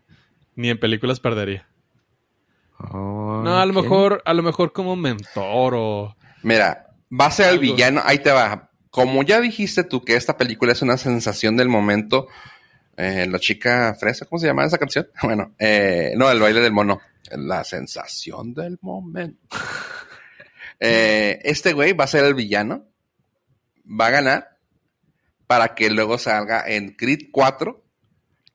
[0.55, 1.68] Ni en películas perdería.
[2.79, 6.17] Oh, No, a lo mejor, a lo mejor como mentor o.
[6.43, 8.71] Mira, va a ser el villano, ahí te va.
[8.91, 12.29] Como ya dijiste tú que esta película es una sensación del momento,
[12.97, 15.09] eh, la chica fresa, ¿cómo se llama esa canción?
[15.23, 17.01] Bueno, eh, no, el baile del mono.
[17.31, 19.49] La sensación del momento.
[20.81, 22.87] Eh, este güey va a ser el villano,
[23.85, 24.59] va a ganar
[25.49, 27.85] para que luego salga en Creed 4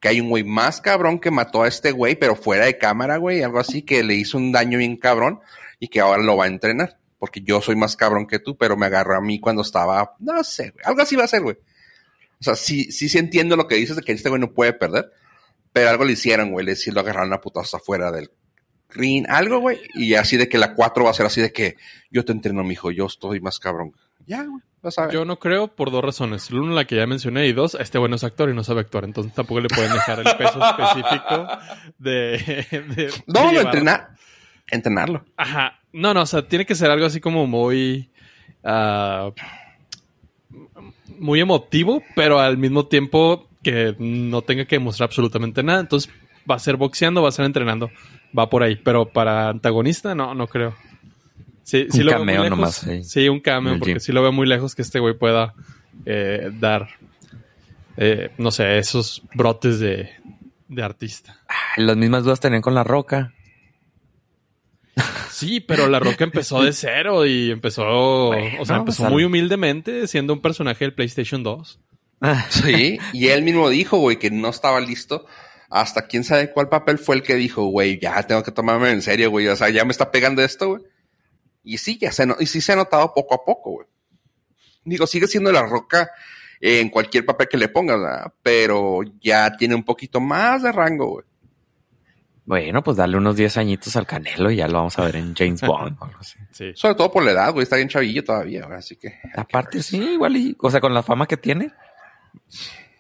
[0.04, 3.16] que hay un güey más cabrón que mató a este güey, pero fuera de cámara,
[3.16, 5.40] güey, algo así, que le hizo un daño bien cabrón
[5.80, 7.00] y que ahora lo va a entrenar.
[7.20, 10.44] Porque yo soy más cabrón que tú, pero me agarró a mí cuando estaba, no
[10.44, 11.56] sé, güey, algo así va a ser, güey.
[11.56, 14.74] O sea, sí, sí, sí entiendo lo que dices de que este güey no puede
[14.74, 15.10] perder,
[15.72, 18.30] pero algo le hicieron, güey, le sí lo agarraron a putazo afuera del
[18.90, 21.78] ring, algo, güey, y así de que la 4 va a ser así de que
[22.12, 23.94] yo te entreno, mijo, yo estoy más cabrón.
[24.26, 25.14] Ya, güey, lo sabes.
[25.14, 26.50] Yo no creo por dos razones.
[26.52, 29.04] Una, la que ya mencioné, y dos, este bueno es actor y no sabe actuar.
[29.04, 31.48] Entonces tampoco le pueden dejar el peso específico
[31.98, 32.66] de.
[32.96, 34.10] de- No, de entrenar,
[34.70, 35.26] entrenarlo.
[35.38, 35.80] Ajá.
[35.92, 38.10] No, no, o sea, tiene que ser algo así como muy.
[38.64, 39.30] ah,
[41.20, 45.80] muy emotivo, pero al mismo tiempo que no tenga que demostrar absolutamente nada.
[45.80, 46.12] Entonces
[46.50, 47.90] va a ser boxeando, va a ser entrenando.
[48.38, 48.76] Va por ahí.
[48.76, 50.76] Pero para antagonista, no, no creo.
[51.64, 52.58] Sí, sí Un lo veo cameo muy lejos.
[52.58, 53.04] nomás ahí.
[53.04, 55.54] Sí, un cameo, porque sí lo veo muy lejos que este güey pueda
[56.06, 56.90] eh, dar,
[57.98, 60.10] eh, no sé, esos brotes de,
[60.68, 61.40] de artista.
[61.78, 63.34] Las mismas dudas tenían con la roca.
[65.30, 70.08] Sí, pero La Roca empezó de cero y empezó, Bueno, o sea, empezó muy humildemente
[70.08, 71.80] siendo un personaje del PlayStation 2.
[72.22, 75.26] Ah, Sí, y él mismo dijo, güey, que no estaba listo.
[75.72, 79.02] Hasta quién sabe cuál papel fue el que dijo, güey, ya tengo que tomarme en
[79.02, 79.48] serio, güey.
[79.48, 80.84] O sea, ya me está pegando esto, güey.
[81.64, 83.88] Y sí, ya se, no- y sí se ha notado poco a poco, güey.
[84.86, 86.10] Digo, sigue siendo la roca
[86.60, 88.34] eh, en cualquier papel que le pongas, ¿verdad?
[88.44, 91.26] Pero ya tiene un poquito más de rango, güey.
[92.46, 95.34] Bueno, pues dale unos 10 añitos al Canelo y ya lo vamos a ver en
[95.34, 96.38] James Bond o algo así.
[96.52, 96.72] Sí.
[96.76, 97.64] Sobre todo por la edad, güey.
[97.64, 98.78] Está bien chavillo todavía, güey.
[98.78, 99.14] Así que.
[99.36, 101.72] Aparte, sí, igual y, o sea, con la fama que tiene,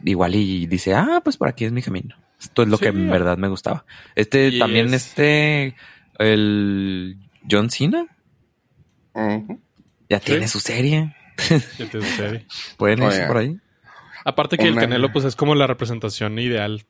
[0.06, 2.16] igual y dice, ah, pues por aquí es mi camino.
[2.40, 2.84] Esto es lo Sí.
[2.84, 3.86] que en verdad me gustaba.
[4.16, 5.76] Este, también es- este,
[6.20, 7.18] el
[7.50, 8.06] John Cena,
[10.10, 10.26] Ya Sí.
[10.26, 11.16] tiene su serie.
[11.80, 12.46] Ya te sucede.
[12.78, 13.58] Pueden irse por ahí.
[14.26, 16.86] Aparte que el Canelo, pues es como la representación ideal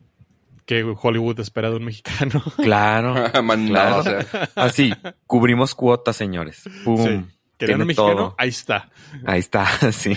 [0.65, 2.41] que Hollywood espera de un mexicano.
[2.57, 3.15] Claro.
[3.67, 4.03] Claro.
[4.55, 4.93] Así,
[5.27, 6.63] cubrimos cuotas, señores.
[6.83, 7.03] Pum.
[7.03, 7.25] Sí.
[7.57, 8.35] Tiene un mexicano, todo.
[8.37, 8.89] ahí está.
[9.25, 10.15] Ahí está, sí.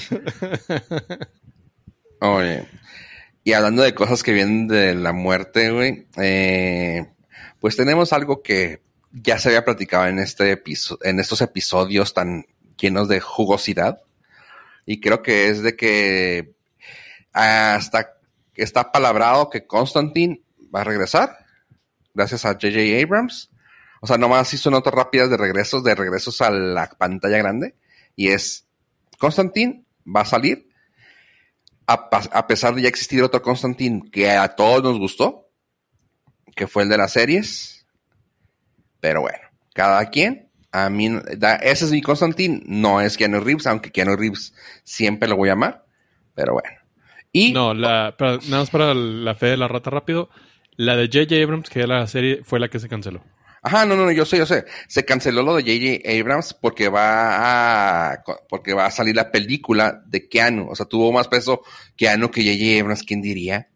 [2.21, 2.67] Oye,
[3.45, 7.07] y hablando de cosas que vienen de la muerte, güey, eh,
[7.61, 8.83] pues tenemos algo que
[9.23, 10.63] ya se había platicado en este
[11.03, 12.47] en estos episodios tan
[12.79, 14.03] llenos de jugosidad.
[14.85, 16.55] Y creo que es de que
[17.33, 18.19] hasta
[18.55, 20.43] está palabrado que Constantine
[20.75, 21.39] va a regresar,
[22.15, 23.03] gracias a J.J.
[23.03, 23.51] Abrams.
[24.01, 27.75] O sea, nomás hizo notas rápidas de regresos, de regresos a la pantalla grande.
[28.15, 28.67] Y es,
[29.19, 30.69] Constantine va a salir,
[31.87, 35.51] a, a pesar de ya existir otro Constantine que a todos nos gustó,
[36.55, 37.76] que fue el de las series.
[39.07, 39.39] Pero bueno,
[39.73, 40.49] cada quien.
[40.73, 44.53] A mí, da- ese es mi Constantine, no es Keanu Reeves, aunque Keanu Reeves
[44.83, 45.85] siempre lo voy a amar.
[46.35, 46.69] Pero bueno.
[47.31, 50.29] Y No, la, nada más para la fe de la rata rápido.
[50.75, 51.41] La de J.J.
[51.41, 53.23] Abrams, que era la serie, fue la que se canceló.
[53.63, 54.65] Ajá, no, no, no, yo sé, yo sé.
[54.89, 56.21] Se canceló lo de J.J.
[56.21, 60.69] Abrams porque va a, porque va a salir la película de Keanu.
[60.69, 61.63] O sea, tuvo más peso
[61.97, 62.81] Keanu que J.J.
[62.83, 63.69] Abrams, ¿quién diría?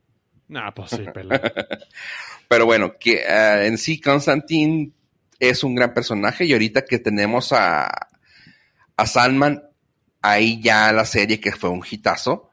[0.48, 1.40] Nah, pues sí, pela.
[2.48, 4.90] Pero bueno, que ah, en sí Constantine
[5.40, 7.88] es un gran personaje y ahorita que tenemos a,
[8.96, 9.64] a Sandman,
[10.22, 12.50] ahí ya la serie que fue un hitazo,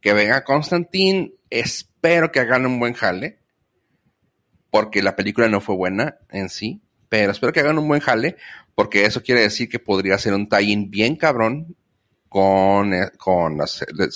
[0.00, 3.40] que venga Constantine, espero que hagan un buen jale,
[4.70, 8.36] porque la película no fue buena en sí, pero espero que hagan un buen jale,
[8.74, 11.74] porque eso quiere decir que podría ser un tie-in bien cabrón
[12.28, 13.64] con, eh, con la,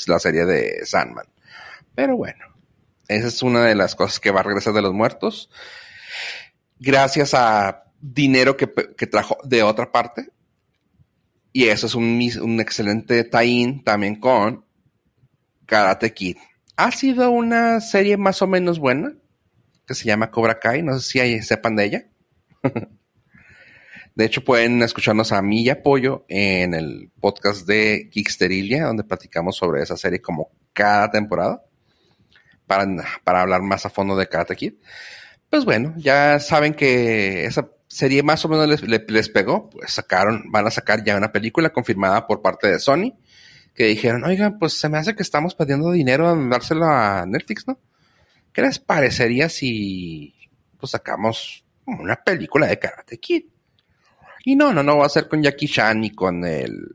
[0.07, 1.27] la serie de Sandman.
[1.95, 2.45] Pero bueno,
[3.09, 5.49] esa es una de las cosas que va a regresar de los muertos.
[6.79, 10.29] Gracias a dinero que, que trajo de otra parte.
[11.53, 14.65] Y eso es un, un excelente tie-in también con
[15.67, 16.37] Karate Kid.
[16.77, 19.13] Ha sido una serie más o menos buena
[19.87, 20.83] que se llama Cobra Kai.
[20.83, 22.07] No sé si hay- sepan de ella.
[24.15, 29.05] De hecho, pueden escucharnos a mí y a Pollo en el podcast de Geeksterilia, donde
[29.05, 31.65] platicamos sobre esa serie como cada temporada,
[32.67, 32.87] para,
[33.25, 34.75] para hablar más a fondo de Karate Kid.
[35.49, 39.91] Pues bueno, ya saben que esa serie más o menos les, le- les pegó, pues
[39.93, 43.15] sacaron, van a sacar ya una película confirmada por parte de Sony,
[43.75, 47.67] que dijeron, oigan, pues se me hace que estamos perdiendo dinero en dárselo a Netflix,
[47.67, 47.79] ¿no?
[48.53, 50.35] ¿Qué les parecería si
[50.79, 53.45] pues sacamos una película de Karate Kid?
[54.45, 56.89] Y no, no, no va a ser con Jackie Chan ni con el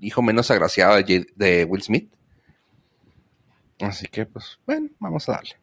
[0.00, 2.10] hijo menos agraciado de, de Will Smith.
[3.80, 5.56] Así que, pues, bueno, vamos a darle.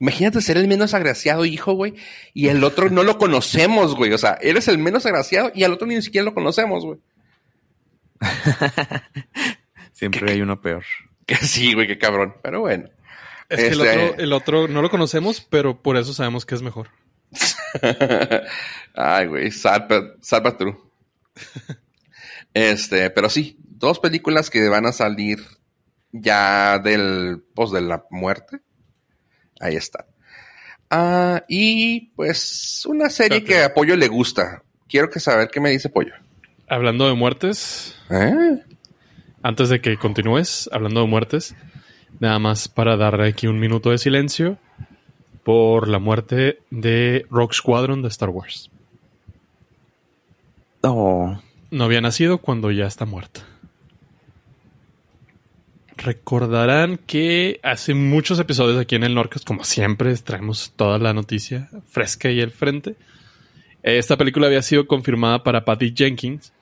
[0.00, 1.94] Imagínate ser el menos agraciado hijo, güey,
[2.34, 4.12] y el otro no lo conocemos, güey.
[4.12, 6.98] O sea, eres el menos agraciado y al otro ni siquiera lo conocemos, güey.
[9.92, 10.84] Siempre hay uno peor.
[11.26, 12.34] Que sí, güey, qué cabrón.
[12.42, 12.88] Pero bueno.
[13.48, 16.54] Es que el Este- otro, el otro no lo conocemos, pero por eso sabemos que
[16.54, 16.88] es mejor.
[18.94, 20.76] Ay, güey, salva, salva true.
[22.54, 25.38] Este, pero sí, dos películas que van a salir
[26.12, 28.60] ya del, pues, de la muerte.
[29.62, 30.04] Ahí está.
[30.90, 33.60] Ah, y pues una serie Espérate.
[33.60, 34.62] que a Pollo le gusta.
[34.88, 36.12] Quiero que saber qué me dice Pollo.
[36.68, 38.58] Hablando de muertes, ¿Eh?
[39.42, 41.54] antes de que continúes, hablando de muertes,
[42.20, 44.58] nada más para darle aquí un minuto de silencio
[45.44, 48.70] por la muerte de Rogue Squadron de Star Wars.
[50.82, 51.38] Oh,
[51.70, 53.40] No había nacido cuando ya está muerta.
[56.04, 61.68] Recordarán que hace muchos episodios aquí en el Norcas, como siempre, traemos toda la noticia
[61.88, 62.96] fresca y al frente.
[63.82, 66.52] Esta película había sido confirmada para Patty Jenkins.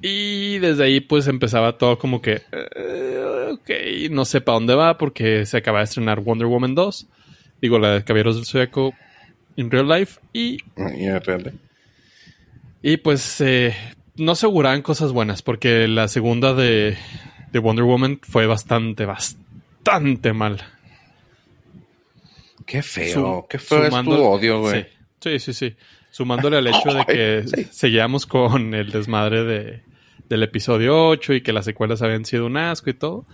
[0.00, 2.42] Y desde ahí pues empezaba todo como que...
[2.52, 3.70] eh, ok,
[4.10, 7.06] no sé para dónde va porque se acaba de estrenar Wonder Woman 2.
[7.60, 8.92] Digo, la de Caballeros del Zodiaco
[9.56, 10.20] in real life.
[10.32, 10.58] Y
[12.82, 13.74] Y pues eh,
[14.16, 16.96] no aseguraban cosas buenas, porque la segunda de,
[17.52, 20.60] de Wonder Woman fue bastante, bastante mal.
[22.66, 24.86] Qué feo, Su- qué feo es tu sumando- odio, güey.
[25.20, 25.70] Sí, sí, sí.
[25.70, 25.76] sí.
[26.10, 27.68] Sumándole al hecho de que Sí.
[27.70, 29.82] seguíamos con el desmadre de,
[30.28, 33.26] del episodio 8 y que las secuelas habían sido un asco y todo.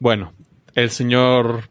[0.00, 0.32] Bueno,
[0.74, 1.68] el señor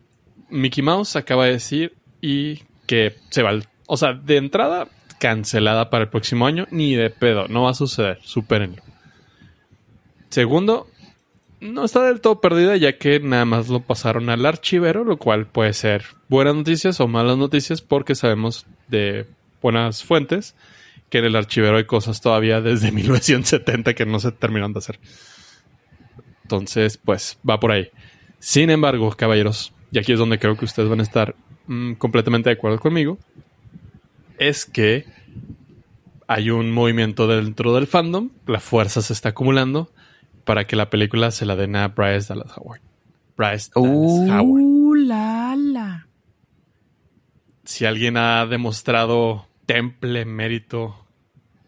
[0.49, 3.49] Mickey Mouse acaba de decir y que se va.
[3.49, 4.87] al- O sea, de entrada,
[5.19, 7.47] cancelada para el próximo año, ni de pedo.
[7.49, 8.19] No va a suceder.
[8.23, 8.81] Supérenlo.
[10.29, 10.87] Segundo,
[11.63, 15.47] no está del todo perdida ya que nada más lo pasaron al archivero, lo cual
[15.47, 19.25] puede ser buenas noticias o malas noticias porque sabemos de
[19.61, 20.55] buenas fuentes
[21.09, 24.99] que en el archivero hay cosas todavía desde 1970 que no se terminaron de hacer.
[26.43, 27.89] Entonces, pues va por ahí.
[28.39, 31.35] Sin embargo, caballeros, y aquí es donde creo que ustedes van a estar
[31.67, 33.17] mm, completamente de acuerdo conmigo,
[34.37, 35.05] es que
[36.27, 39.89] hay un movimiento dentro del fandom, la fuerza se está acumulando
[40.43, 42.81] para que la película se la den a Bryce Dallas Howard.
[43.37, 44.43] Bryce Dallas Howard.
[44.43, 46.07] Uh, la, la.
[47.63, 51.05] Si alguien ha demostrado temple, mérito,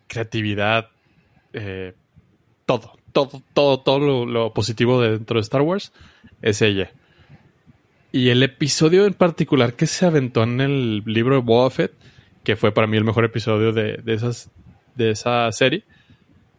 [0.07, 0.89] creatividad,
[1.53, 1.93] eh,
[2.65, 5.93] todo, todo, todo, todo lo, lo positivo de dentro de Star Wars
[6.41, 6.91] es ella.
[8.11, 11.93] Y el episodio en particular que se aventó en el libro de Boba Fett,
[12.43, 14.49] que fue para mí el mejor episodio de, de esas,
[14.95, 15.83] de esa serie,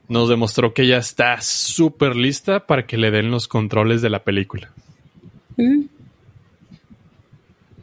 [0.09, 4.23] nos demostró que ella está súper lista para que le den los controles de la
[4.25, 4.71] película.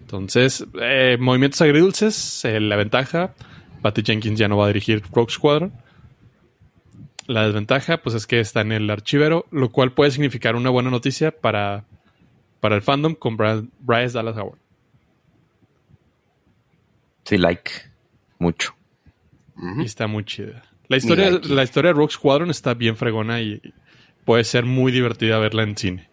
[0.02, 3.34] Entonces, eh, movimientos agridulces, eh, la ventaja,
[3.82, 5.74] Patty Jenkins ya no va a dirigir Rogue Squadron.
[7.26, 10.90] La desventaja, pues es que está en el archivero, lo cual puede significar una buena
[10.92, 11.86] noticia para,
[12.60, 14.60] para el fandom con Bra- Bryce Dallas Howard.
[17.26, 17.72] sí, like.
[18.40, 18.76] Mucho.
[19.82, 20.64] Y está muy chida.
[20.94, 23.62] La historia, la historia de Rogue Squadron está bien fregona y
[24.26, 26.10] puede ser muy divertida verla en cine.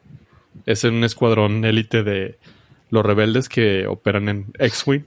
[0.67, 2.39] Es un escuadrón élite de,
[2.91, 5.05] los rebeldes que operan en X-Wing.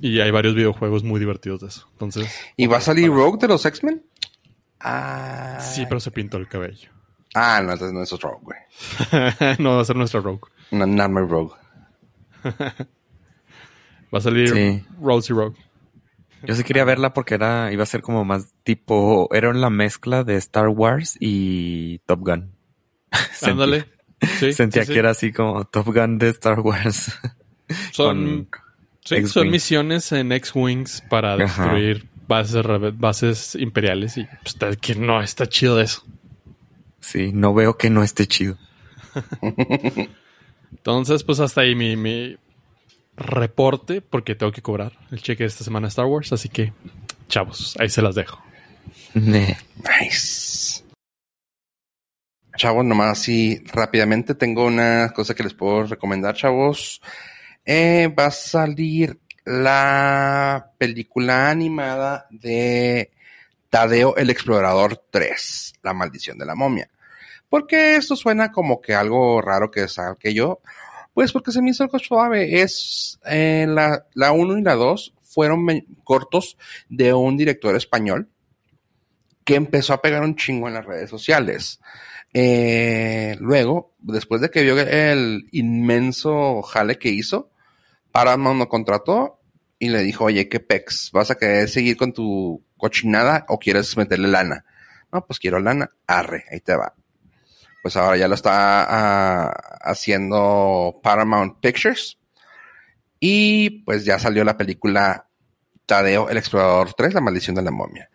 [0.00, 1.88] Y hay varios videojuegos muy divertidos de eso.
[1.92, 2.28] Entonces.
[2.56, 4.02] ¿Y va a salir Rogue de los X-Men?
[4.80, 5.58] Ah.
[5.60, 6.90] Sí, pero se pintó el cabello.
[7.34, 9.56] Ah, no, entonces no es Rogue, güey.
[9.58, 10.40] no va a ser nuestra Rogue.
[10.72, 11.54] No, not my Rogue.
[14.12, 14.84] Va a salir Sí.
[15.00, 15.56] Rosie Rogue.
[16.44, 20.24] Yo sí quería verla porque era, iba a ser como más tipo, era una mezcla
[20.24, 22.50] de Star Wars y Top Gun.
[23.32, 23.84] Sentía- Ándale.
[24.38, 24.92] Sí, Sentía sí, sí.
[24.92, 27.12] que era así como Top Gun de Star Wars.
[27.92, 28.48] Son,
[29.26, 31.42] son misiones en X-Wings para Ajá.
[31.64, 32.62] destruir bases,
[32.98, 34.16] bases imperiales.
[34.18, 36.04] Y pues, está- que no, está chido eso.
[37.00, 38.58] Sí, no veo que no esté chido.
[40.70, 42.36] Entonces, pues hasta ahí mi, mi
[43.16, 46.32] reporte, porque tengo que cobrar el cheque de esta semana de Star Wars.
[46.32, 46.72] Así que,
[47.28, 48.42] chavos, ahí se las dejo.
[49.14, 50.82] Nice.
[52.56, 57.00] Chavos, nomás así rápidamente tengo una cosa que les puedo recomendar, chavos.
[57.64, 63.12] Eh, va a salir la película animada de
[63.70, 66.90] Tadeo el Explorador 3, La Maldición de la Momia.
[67.48, 70.60] ¿Por qué esto suena como que algo raro que saque yo?
[71.14, 72.62] Pues porque se me hizo algo suave.
[72.62, 75.66] Es eh, la, la 1 y la 2 fueron
[76.04, 76.56] cortos
[76.88, 78.28] de un director español
[79.44, 81.80] que empezó a pegar un chingo en las redes sociales.
[82.34, 87.50] Eh, luego, después de que vio el inmenso jale que hizo,
[88.10, 89.40] Paramount lo contrató
[89.78, 91.10] y le dijo, oye, ¿qué pex?
[91.12, 94.64] ¿Vas a querer seguir con tu cochinada o quieres meterle lana?
[95.12, 95.90] No, pues quiero lana.
[96.06, 96.94] Arre, ahí te va.
[97.82, 98.84] Pues ahora ya lo está
[99.48, 102.18] ah, haciendo Paramount Pictures.
[103.20, 105.28] Y pues ya salió la película
[105.86, 108.10] Tadeo, el Explorador 3, La Maldición de la Momia.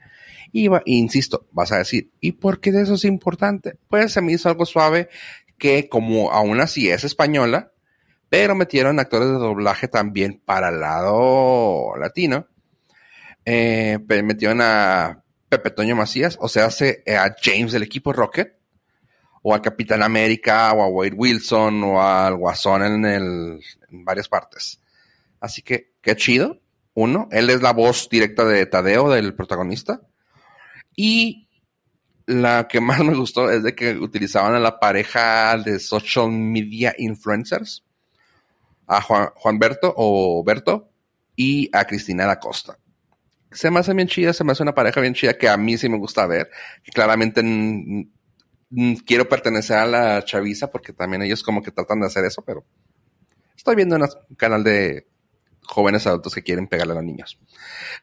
[0.52, 3.78] Y va- insisto, vas a decir, ¿y por qué eso es importante?
[3.90, 5.10] Pues se me hizo algo suave
[5.58, 7.72] que como aún así es española,
[8.30, 12.48] pero metieron actores de doblaje también para el lado latino.
[13.46, 18.57] Eh, metieron a Pepe Toño Macías, o sea, eh, a James del equipo Rocket,
[19.50, 23.62] o al Capitán América, o a Wade Wilson, o al Guasón en,
[24.04, 24.82] varias partes.
[25.40, 26.60] Así que, qué chido.
[26.96, 30.02] Uno, él es la voz directa de Tadeo, del protagonista.
[30.98, 31.48] Y
[32.26, 36.94] la que más me gustó es de que utilizaban a la pareja de social media
[36.98, 37.86] influencers,
[38.86, 40.90] a Juan, Juan Berto o Berto
[41.38, 42.78] y a Cristina da Costa.
[43.50, 45.78] Se me hace bien chida, se me hace una pareja bien chida que a mí
[45.78, 46.50] sí me gusta ver,
[46.94, 47.42] claramente
[49.06, 52.66] quiero pertenecer a la chaviza porque también ellos como que tratan de hacer eso, pero
[53.56, 55.08] estoy viendo un canal de
[55.64, 57.40] jóvenes adultos que quieren pegarle a los niños.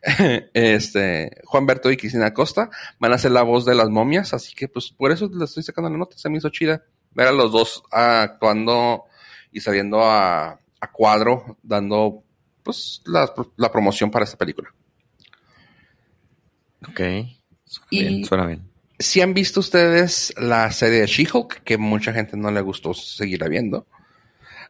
[0.55, 4.55] este, Juan Berto y Cristina Costa van a ser la voz de las momias, así
[4.55, 7.33] que pues por eso le estoy sacando la nota, se me hizo chida ver a
[7.33, 9.05] los dos actuando
[9.53, 12.23] y saliendo a, a cuadro, dando
[12.63, 14.75] pues la, la promoción para esta película.
[16.89, 17.01] Ok.
[17.65, 18.71] Suena Y- bien, suena bien.
[18.99, 23.49] Si han visto ustedes la serie de She-Hulk, que mucha gente no le gustó seguirla
[23.49, 23.87] viendo,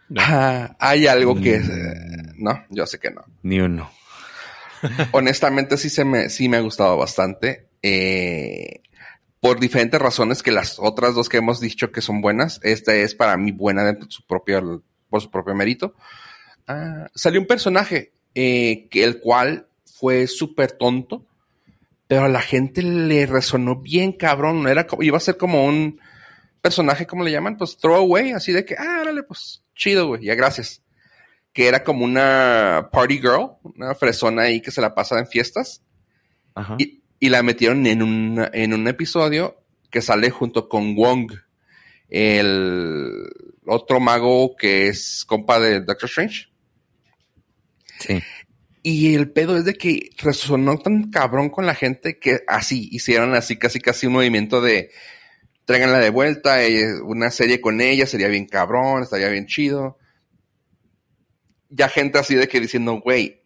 [0.08, 0.20] No.
[0.24, 1.58] ah, hay algo que...
[1.60, 2.42] Mm.
[2.42, 3.24] no, yo sé que no.
[3.42, 3.90] Ni uno.
[5.12, 7.68] honestamente sí se me, sí me ha gustado bastante.
[7.82, 8.80] eh,
[9.40, 12.60] por diferentes razones que las otras dos que hemos dicho que son buenas.
[12.62, 15.94] Esta es para mí buena de su propio, por su propio mérito.
[16.66, 21.26] Ah, salió un personaje eh, que el cual fue súper tonto,
[22.06, 24.68] pero a la gente le resonó bien cabrón.
[24.68, 26.00] Era, iba a ser como un
[26.60, 27.56] personaje, ¿cómo le llaman?
[27.56, 30.84] Pues throwaway, así de que, ah, órale, pues chido, güey, ya gracias
[31.54, 35.82] que era como una party girl, una fresona ahí que se la pasa en fiestas,
[36.54, 36.74] Ajá.
[36.78, 41.32] y, y la metieron en un, en un episodio que sale junto con Wong,
[42.10, 43.22] el
[43.66, 46.48] otro mago que es compa de Doctor Strange.
[48.00, 48.20] Sí.
[48.86, 53.34] Y el pedo es de que resonó tan cabrón con la gente que así hicieron
[53.34, 54.90] así casi casi un movimiento de
[55.64, 56.58] tráiganla de vuelta,
[57.02, 59.98] una serie con ella sería bien cabrón, estaría bien chido.
[61.70, 63.42] Ya gente así de que diciendo, güey,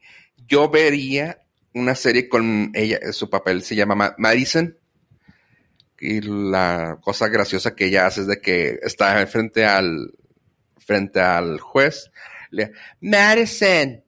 [0.48, 4.76] yo vería una serie con ella, su papel se llama Ma- Madison.
[6.00, 10.12] Y la cosa graciosa que ella hace es de que está frente al
[10.84, 12.10] frente al juez.
[12.50, 14.02] Le, Madison,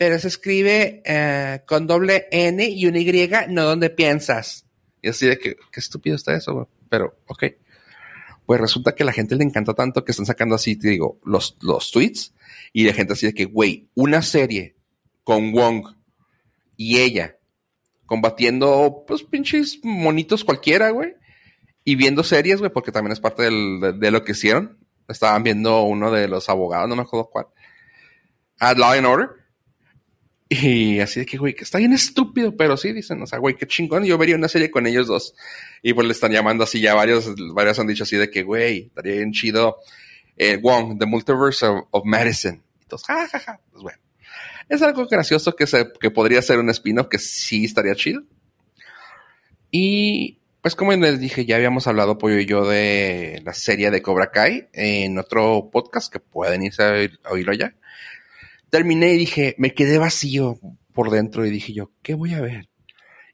[0.00, 4.64] pero se escribe eh, con doble N y una Y, no donde piensas.
[5.02, 6.66] Y así de que, qué estúpido está eso, güey.
[6.88, 7.44] pero ok.
[8.46, 11.20] Pues resulta que a la gente le encantó tanto que están sacando así, te digo,
[11.22, 12.32] los, los tweets
[12.72, 14.74] y la gente así de que, güey, una serie
[15.22, 15.94] con Wong
[16.78, 17.36] y ella
[18.06, 21.14] combatiendo, pues, pinches monitos cualquiera, güey,
[21.84, 24.78] y viendo series, güey, porque también es parte de, lo que hicieron.
[25.08, 27.48] Estaban viendo uno de los abogados, no me acuerdo cuál.
[28.60, 29.39] A Law and Order.
[30.52, 33.54] Y así de que, güey, que está bien estúpido, pero sí dicen, o sea, güey,
[33.54, 34.04] qué chingón.
[34.04, 35.32] Yo vería una serie con ellos dos.
[35.80, 38.86] Y pues le están llamando así, ya varios, varios han dicho así de que, güey,
[38.86, 39.76] estaría bien chido.
[40.36, 42.62] Eh, Wong, The Multiverse of, of Medicine.
[42.82, 43.60] Y todos, ja, ja, ja.
[43.70, 43.98] Pues bueno.
[44.68, 48.24] Es algo gracioso que, se, que podría ser un spin-off que sí estaría chido.
[49.70, 54.02] Y pues como les dije, ya habíamos hablado Pollo y yo de la serie de
[54.02, 56.82] Cobra Kai en otro podcast que pueden irse
[57.22, 57.74] a oírlo ya.
[58.70, 60.58] Terminé y dije, me quedé vacío
[60.92, 62.68] por dentro y dije yo, ¿qué voy a ver?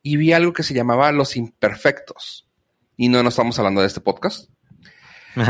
[0.03, 2.49] Y vi algo que se llamaba Los Imperfectos.
[2.97, 4.51] Y no, no estamos hablando de este podcast.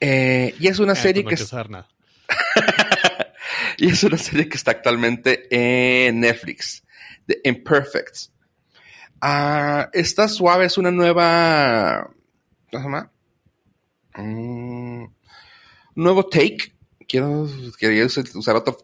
[0.00, 1.88] Eh, y es una Eh, serie pues no que nada.
[3.78, 6.84] y es una serie que está actualmente en Netflix,
[7.26, 8.30] The Imperfects.
[9.22, 12.10] Ah, está suave, es una nueva.
[12.70, 13.12] ¿Cómo se llama?
[14.16, 15.06] Mm,
[15.94, 16.74] nuevo take.
[17.08, 17.48] Quiero,
[17.78, 18.74] quería usar otra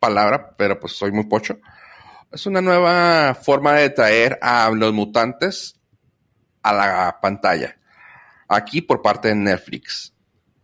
[0.00, 1.58] palabra, pero pues soy muy pocho.
[2.32, 5.78] Es una nueva forma de traer a los mutantes
[6.62, 7.76] a la pantalla.
[8.48, 10.12] Aquí por parte de Netflix.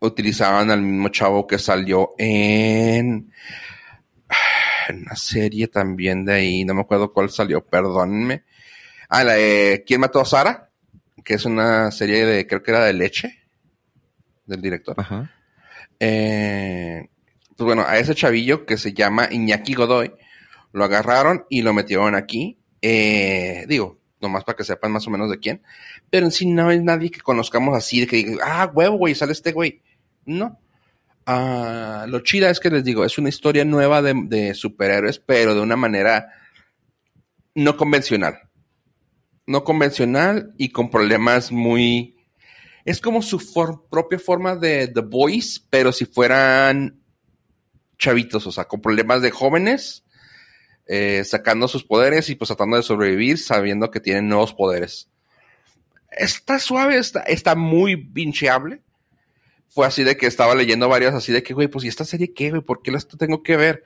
[0.01, 3.33] Utilizaban al mismo chavo que salió en
[4.89, 8.45] en una serie también de ahí, no me acuerdo cuál salió, perdónenme.
[9.09, 10.71] Ah, la de ¿Quién mató a Sara?
[11.25, 13.45] Que es una serie de, creo que era de leche,
[14.47, 14.97] del director.
[14.99, 15.31] Ajá.
[16.01, 17.09] Eh,
[17.63, 20.13] pues bueno, a ese chavillo que se llama Iñaki Godoy,
[20.73, 22.59] lo agarraron y lo metieron aquí.
[22.81, 25.63] Eh, digo, nomás para que sepan más o menos de quién.
[26.11, 29.15] Pero en sí no hay nadie que conozcamos así, de que diga, ah, huevo, güey,
[29.15, 29.81] sale este güey.
[30.25, 30.59] No.
[31.25, 35.61] Ah, lo chida es que les digo, es una historia nueva de, superhéroes, pero de
[35.61, 36.33] una manera
[37.55, 38.41] no convencional.
[39.47, 42.17] No convencional y con problemas muy...
[42.85, 43.39] Es como su
[43.89, 47.02] propia forma de The Voice, pero si fueran
[48.03, 50.03] chavitos, o sea, con problemas de jóvenes,
[50.87, 55.09] eh, sacando sus poderes y pues tratando de sobrevivir sabiendo que tienen nuevos poderes.
[56.11, 58.83] Está suave, está, está muy bincheable.
[59.69, 62.35] Fue así de que estaba leyendo varias así de que, güey, pues ¿y esta serie
[62.35, 62.61] qué, güey?
[62.61, 63.85] ¿Por qué la tengo que ver?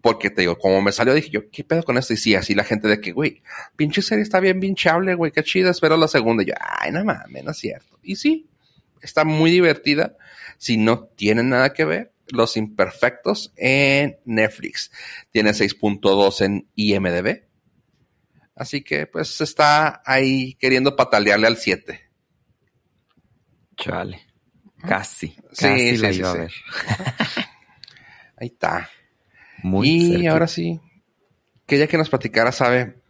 [0.00, 2.14] Porque te digo, como me salió, dije yo, ¿qué pedo con esto?
[2.14, 3.42] Y sí, así la gente de que, güey,
[3.76, 6.42] pinche serie está bien binchable, güey, qué chida, espero la segunda.
[6.44, 7.98] Yo, ay, no mames, no es cierto.
[8.02, 8.48] Y sí,
[9.02, 10.16] está muy divertida.
[10.56, 14.90] Si no tienen nada que ver, Los Imperfectos en Netflix.
[15.30, 17.42] Tiene 6.2 en IMDB.
[18.54, 22.00] Así que, pues, está ahí queriendo patalearle al 7.
[23.76, 24.20] Chale.
[24.86, 25.28] Casi.
[25.28, 26.52] Sí, Casi sí, la sí, iba a ver.
[28.36, 28.90] Ahí está.
[29.62, 30.80] Muy y ahora sí,
[31.66, 33.00] quería que nos platicara, sabe,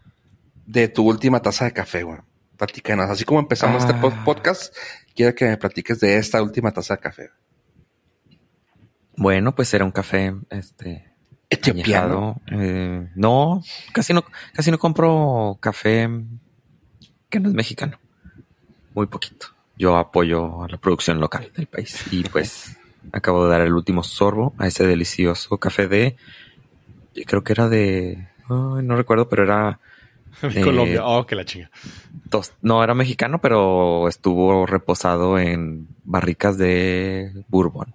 [0.66, 2.18] de tu última taza de café, güey.
[2.58, 3.08] Platícanos.
[3.08, 4.00] Así como empezamos este Ah.
[4.02, 4.76] pod- podcast,
[5.14, 7.30] quiero que me platiques de esta última taza de café.
[9.22, 11.12] Bueno, pues era un café, este,
[11.70, 12.36] añejado.
[12.50, 13.62] Eh, no,
[13.92, 16.08] casi no, casi no compro café
[17.30, 17.98] que no es mexicano.
[18.94, 19.46] Muy poquito.
[19.78, 22.04] Yo apoyo a la producción local del país.
[22.10, 22.76] Y pues
[23.12, 26.16] acabo de dar el último sorbo a ese delicioso café de,
[27.14, 29.78] yo creo que era de, no recuerdo, pero era
[30.42, 31.04] Eh, Colombia.
[31.06, 31.70] Oh, que la chinga.
[32.30, 37.94] tos- no era mexicano, pero estuvo reposado en barricas de bourbon.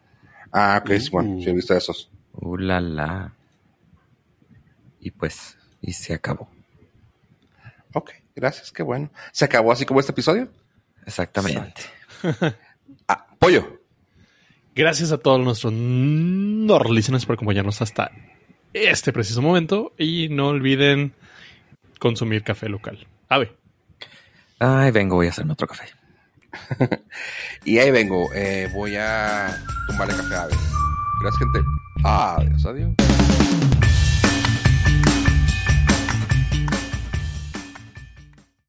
[0.52, 1.42] Ah, ok, sí, bueno, Uh.
[1.42, 2.10] sí he visto esos.
[2.34, 3.34] Uh, la, la.
[5.00, 6.50] Y pues, y se acabó.
[7.94, 9.10] Ok, gracias, qué bueno.
[9.32, 10.50] ¿Se acabó así como este episodio?
[11.06, 11.82] Exactamente.
[13.10, 13.82] Ah, pollo.
[14.76, 18.12] Gracias a todos nuestros Nord listeners por acompañarnos hasta
[18.74, 19.94] este preciso momento.
[19.98, 21.14] Y no olviden
[22.00, 23.06] consumir café local.
[23.30, 23.54] Ave.
[24.60, 25.86] Ay, vengo, voy a hacerme otro café.
[27.66, 29.54] Y ahí vengo, eh, voy a
[29.88, 30.54] tomarle café a Ave.
[31.22, 31.68] Gracias, gente.
[32.04, 33.77] Adiós, adiós.